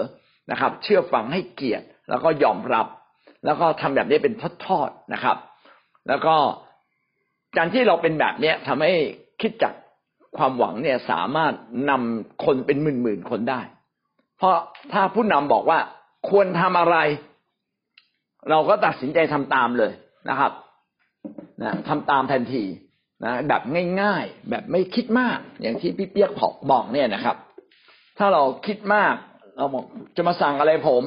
[0.51, 2.87] นะครับ เชื่อฟังให้เกียรติแล้วก็ยอมรับ
[3.45, 4.35] แล้วก็ทำแบบนี้เป็น
[4.67, 5.37] ทอดๆนะครับ
[6.09, 6.35] แล้วก็
[7.57, 8.93] การที่เราเป็นแบบเนี้ยทำให้
[9.41, 9.75] คิดจัก
[10.37, 11.53] ความหวังเนี่ยสามารถ
[11.91, 13.61] นำคนเป็นหมื่นๆคนได้
[14.39, 14.57] เพราะ
[14.93, 15.79] ถ้าผู้นำบอกว่า
[16.29, 16.97] ควรทำอะไร
[18.51, 19.93] เราก็ตัดสินใจทำตามเลย
[20.31, 20.53] นะครับ
[21.63, 22.65] นะทำตามทันที
[23.25, 23.63] นะแบบ
[24.01, 27.37] ง่ายๆ แบบไม่คิดมาก อย่างที่พี่เปียกบอกบอกเนี่ยนะครับ
[28.19, 29.15] ถ้าเราคิดมาก
[29.57, 29.85] เราบอก
[30.17, 31.05] จะมาสั่งอะไรผม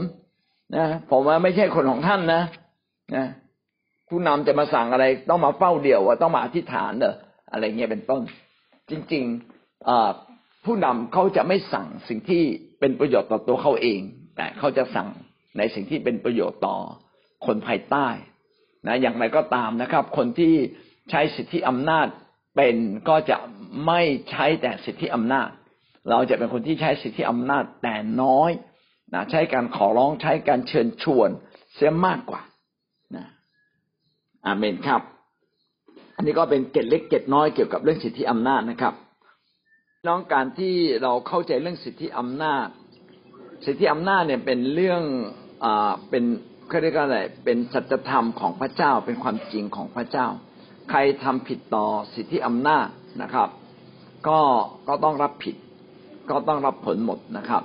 [0.75, 2.41] นะผมว่าไม่ใช่คนของท่านนะ
[3.15, 3.25] นะ
[4.09, 7.15] ผู้นำจะมาสั่งอะไรต้องมาเฝ้าเดี่ยวว่าต้องมาอธิษฐานเนอะ
[7.51, 8.21] อะไรเงี้ยเป็นต้น
[8.89, 12.43] จริงๆผู้นำเขาจะไม่สั่งสิ่งที่
[12.79, 14.01] เป็นประโยชน์ต่อตัวเขาเอง
[14.35, 15.07] แต่เขาจะสั่ง
[15.57, 16.77] ในสิ่งที่เป็นประโยชน์ต่อ
[17.45, 18.07] คนภายใต้
[18.87, 20.53] นะอย่างไรก็ตามนะครับ คนที่
[21.09, 22.07] ใช้สิทธิอำนาจ
[22.55, 22.75] เป็น
[23.09, 23.37] ก็จะ
[23.85, 25.49] ไม่ใช้แต่สิทธิอำนาจ
[26.09, 28.51] เราจะเป็นคนที่ใช้สิทธิอำนาจแต่น้อย
[29.13, 31.29] นะใช้การขอร้องใช้การเชิญชวน
[31.73, 32.41] เสียมากกว่า
[33.15, 33.25] นะ
[34.45, 35.01] อาเมนครับ
[36.15, 38.93] อันนี้ก็เป็นเกตเล็กเกตน้อยเกี่ยวกับเรื่องสิทธิอำนาจนะครับ
[40.07, 42.67] น้องการที่เราเข้าใจเรื่องสิทธิอำนาจ
[43.65, 45.01] สิทธิอำนาจเนี่ยเป็นเรื่อง
[45.63, 46.23] อ่าเป็น
[46.69, 50.27] เขาเรียกว่าอะไรเป็นสัจธรรมของพระเจ้าเป็นความจริงของพระเจ้า
[50.89, 52.87] ใครทำผิดต่อสิทธิอำนาจ
[53.21, 53.49] นะครับ
[54.27, 54.39] ก็
[54.87, 55.55] ก็ต้องรับผิด
[56.29, 57.63] ก็ต้องรับผลหมดนะครับ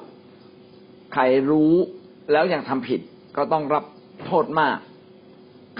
[1.12, 1.75] ใครรู้
[2.33, 3.01] แล้วยังทำผิด
[3.37, 3.85] ก็ต้องรับ
[4.27, 4.79] โทษมาก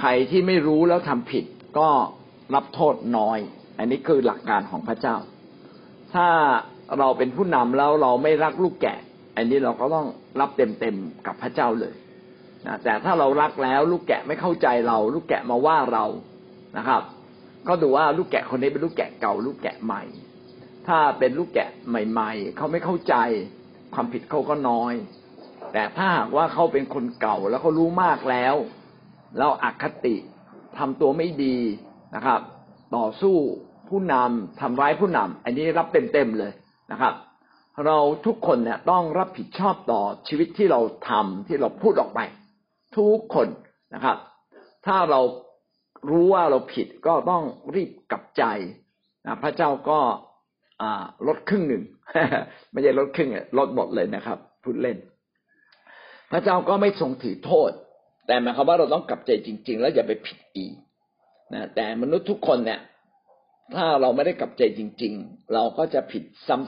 [0.01, 1.45] ใครที่ไม่รู้แล้วทำผิด
[1.79, 1.89] ก็
[2.55, 3.39] รับโทษน้อย
[3.79, 5.17] อันนี้คือหลักการของพระเจ้า
[6.15, 6.29] ถ้า
[6.99, 8.99] เราเป็นผู้นำแล้วเราไม่รักลูกแกะ
[9.37, 10.07] อันนี้เราก็ต้อง
[10.41, 11.95] รับเต็มๆกับพระเจ้าเลย
[12.67, 16.05] นะแต่ถ้าเรารักแล้วลูกแกะไม่เข้าใจเรา ลูกแกะมาว่าเรา
[16.79, 17.03] นะครับ
[17.69, 20.03] ก็ดูว่าลูกแกะคนนี้เป็นลูกแกะเก่า ลูกแกะใหม่
[20.87, 23.15] ถ้าเป็นลูกแกะใหม่ ๆเขาไม่เข้าใจ
[23.95, 24.95] ความผิดเขาก็น้อย
[25.73, 28.55] แต่ถ้าหากว่าเขาเป็นคนเก่าแล้วเขารู้มากแล้ว
[29.39, 30.17] แล้วอคติ
[30.79, 31.57] ทำตัวไม่ดี
[32.15, 32.41] นะครับ
[32.97, 33.37] ต่อสู้
[33.89, 36.53] ผู้นำทำร้ายผู้นำอันนี้รับเต็มๆเลย
[36.93, 37.15] นะครับ
[37.87, 42.21] เราทุกคนเนี่ยต้องรับผิดชอบต่อชีวิตที่เราทำที่เราพูดออกไป
[42.97, 43.49] ทุกคน
[43.95, 44.17] นะครับ
[44.87, 45.21] ถ้าเรา
[46.09, 47.43] รู้ว่าเราผิดก็ต้อง
[47.75, 48.45] รีบกลับใจ
[49.27, 49.99] นะพระเจ้าก็
[51.27, 51.83] ลดครึ่งหนึ่ง
[52.73, 54.99] ไม่ใช่ลดครึ่งลดหมดเลยนะครับพูดเล่น
[56.33, 57.71] พระเจ้าก็ไม่ทรงถือโทษ
[58.27, 60.73] แต่หมายความว่าเราต้องกลับใจจริง ๆ แล้วอย่าไปผิดอีก
[61.53, 62.81] นะแต่มนุษย์ทุกคนเนี่ย
[63.75, 66.25] ถ้าเราไม่ได้กลับใจจริง ๆ เราก็จะผิด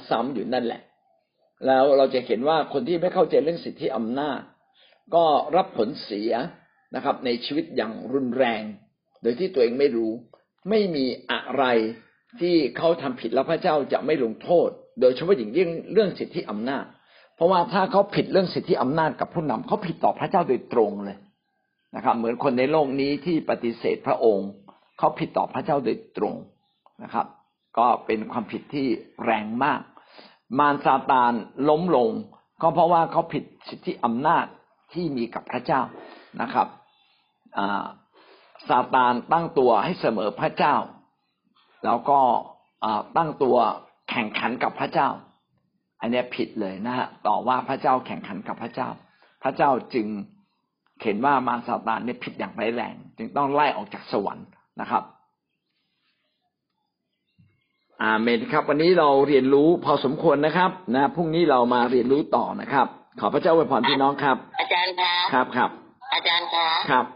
[0.09, 0.80] ซ้ำๆอยู่นั่นแหละ
[1.66, 4.41] แล้วเราจะเห็นว่าคนที่ไม่เข้าใจเรื่องสิทธิอำนาจ
[5.14, 5.24] ก็
[5.57, 6.33] รับผลเสีย
[6.95, 8.62] นะครับ ในชีวิตอย่างรุนแรง
[9.23, 10.12] โดยที่ตัวเองไม่รู้
[10.70, 11.64] ไม่มีอะไร
[12.41, 14.68] ที่เขาทำผิดแล้วพระเจ้าจะไม่ลงโทษ
[15.01, 16.85] โดยเฉพาะอย่างยิ่งเรื่องสิทธิอำนาจ
[17.37, 21.18] เพราะว่าถ้าเขาผิดเรื่องสิทธิอำนาจกับผู้นำเขาผิดต่อพระเจ้าโดยตรงเลย
[21.97, 24.49] นะครับ เหมือนคนในโลกนี้ที่ปฏิเสธพระองค์
[24.99, 26.35] เขาผิดต่อพระเจ้าโดยตรง
[27.03, 27.27] นะครับ
[27.79, 28.87] ก็เป็นความผิดที่
[29.25, 29.81] แรงมาก
[30.59, 31.33] มารซาตาน
[31.68, 32.11] ล้มลง
[32.62, 34.47] ก็เพราะว่าเขาผิดสิทธิอำนาจ
[34.93, 35.81] ที่มีกับพระเจ้า
[36.43, 36.66] นะครับ
[38.69, 40.77] ซาตานตั้งตัวให้เสมอพระเจ้า
[41.85, 42.21] แล้วก็
[43.17, 43.57] ตั้งตัว
[44.11, 45.09] แข่งขันกับพระเจ้า
[46.01, 48.89] อันนี้ผิดเลยนะฮะต่อว่าพระเจ้าแข่งขันกับพระเจ้า
[49.43, 50.07] พระเจ้าจึง
[51.03, 54.47] เห็นว่ามารซาตานเนี่ยผิดอย่างร้ายแรง จึงต้องไล่ออกจากสวรรค์
[54.81, 55.03] นะครับ
[58.03, 62.87] อาเมนครับวันนี้เราเรียนรู้พอสมควรนะครับนะพรุ่งนี้เรามาเรียนรู้ต่อนะครับ
[63.21, 65.71] ขอพระเจ้าอวยพรพี่น้องครับ อาจารย์คะครับครับ
[66.15, 67.07] อาจารย์คะครับ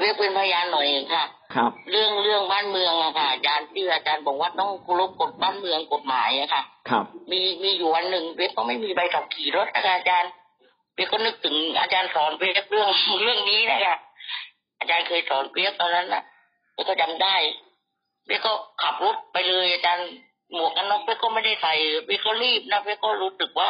[0.00, 1.24] เรียกเป็นพยานหน่อยค่ะ
[1.54, 10.30] ครับ เรื่องเรื่องบ้านเมืองอะค่ะอาจารย์ที่อาจารย์บอกว่าต้องเคารพกฎบ้านเมืองกฎหมายอะค่ะ ครับ มีมีอยู่วันหนึ่งเป๊กก็ไม่มีใบขับขี่รถนะคะอาจารย์
[10.94, 12.90] เป๊กก็นึกถึงอาจารย์สอนเป๊กเรื่อง
[13.22, 13.96] เรื่องนี้นะคะ
[14.78, 16.22] อาจารย์เคยสอนเป๊กตอนนั้นน่ะ
[16.72, 17.36] เป๊กก็จำได้
[18.26, 20.08] เป๊กก็ขับรถไปเลยอาจารย์
[20.52, 21.74] หมวกกันน็อกเป๊กก็ไม่ได้ใส่
[22.06, 23.68] เป๊กก็รีบนะเป๊กก็รู้สึกว่า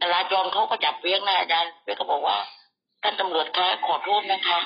[0.00, 2.36] จราจรเขาก็จับเปี้ยงนะอาจารย์เปี้ยก็บอกว่า
[3.02, 4.60] ท่านตำรวจคะขอโทษนะคะ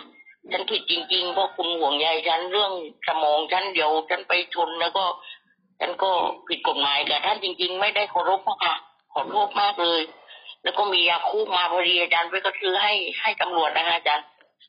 [0.53, 2.73] ฉันผิดจริงๆเพราะคุณห่วงใยฉันเรื่อง
[3.09, 5.05] สมองฉันเดียวฉันไปชนแล้วก็
[5.81, 6.11] ฉันก็
[6.49, 8.75] ผิดกฎหมายกับท่านจริง ๆ ไม่ได้เคารพค่ะ
[9.13, 10.03] ขอโทษมากเลย
[10.63, 14.27] แล้วก็มียาคู่มาพอดีอาจารย์เป้ก็ซื้อให้ให้ตำรวจนะคะอาจารย์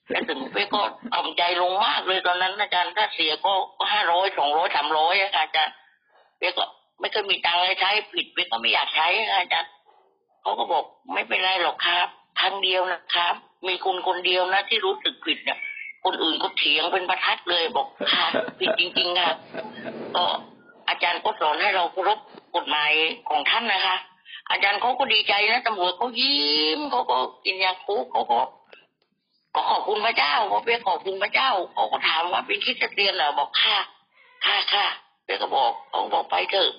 [0.09, 0.81] แล้วถึงเป้ก็
[1.13, 3.53] ทำใจลงมากเลยตอนนั้นอาจารย์ถ้าเสียก็
[3.91, 5.73] ห้าร้อยสองร้อยสามร้อยอาจารย์
[6.37, 6.63] เป้ก็
[6.99, 9.07] ไม่เคยมีตังค์ใช้ผิดเป้ก็ไม่อยากใช้
[9.39, 9.71] อาจารย์
[10.41, 12.07] เขาก็บอกไม่เป็นไรหรอกครับ
[12.39, 15.59] ครั้งเดียวนะครับ มีคุณคนเดียวนะที่รู้สึกผิดเนี่ย
[16.03, 18.25] คนอื่นก็เถียงเป็นประทัดเลยบอกค่ะ
[18.59, 19.31] ผิดจริงๆค่ะ
[20.15, 20.25] ก็
[20.87, 22.19] อาจารย์ก็สอนให้เราเคารพ
[22.55, 22.91] กฎหมาย
[23.29, 23.97] ของท่านนะคะ
[24.51, 28.39] อาจารย์เขาก็ดีใจนะตำรวจเขายิ้มเขาก็กินยาคุกเขาก็
[29.55, 33.77] ก็ขอบคุณพระเจ้าเขาเปียขอบคุณพระเจ้าเขาก็ถามว่าเป็นคิดจะเรียนเหรอบอกค่ะ
[34.45, 34.85] ค่ะค่ะ
[35.23, 36.69] เปียก็บอกเขาบอกไปเถอะ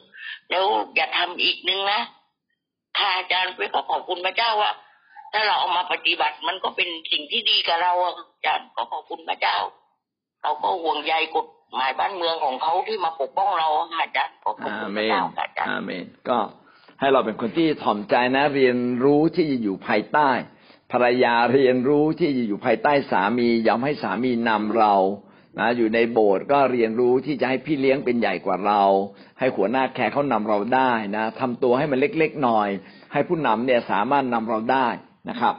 [0.50, 0.64] แล้ว
[0.94, 2.00] อย่าทำอีกนึงนะ
[2.98, 4.72] ค่ะอาจารย์เปก็ขอบคุณพระเจ้าว่า
[5.32, 8.14] ถ้าเราเอามาปฏิบัติมันก็เป็นสิ่งที่ดีกับเราอา
[8.46, 9.58] จารย์ก็ขอบคุณพระเจ้า
[10.42, 13.68] เราก็ห่วงใยกฎหมายบ้านเมืองของเขาที่มาปกป้องเรา
[14.00, 16.38] อาจารย์ก็ขอบคุณพระเจ้าอาจารย์อาเมนก็
[17.00, 20.30] ให้เราเป็นคนที่ถ่อมใจนะ เรียนรู้ที่จะอยู่ภายใต้
[20.92, 24.94] ภรรยาเรียนรู้ที่จะอยู่ภายใต้สามียอมให้สามีนำเรา
[25.58, 28.82] นะอยู่ในโบสถ์ก็เรียนรู้ที่จะให้พี่เลี้ยงเป็นใหญ่กว่าเรา
[29.38, 32.68] ให้หัวหน้าแคร์เขานำเราได้นะทำตัวให้มันเล็กๆหน่อย
[33.12, 34.88] ให้ผู้นำเนี่ยสามารถนำเราได้
[35.28, 35.54] นะครับ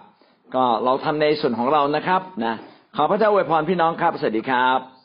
[0.55, 2.55] ก็เราทำในส่วนของเรานะครับนะ
[2.95, 4.98] ขอพระเจ้าอวยพรพี่น้องครับสวัสดีครับ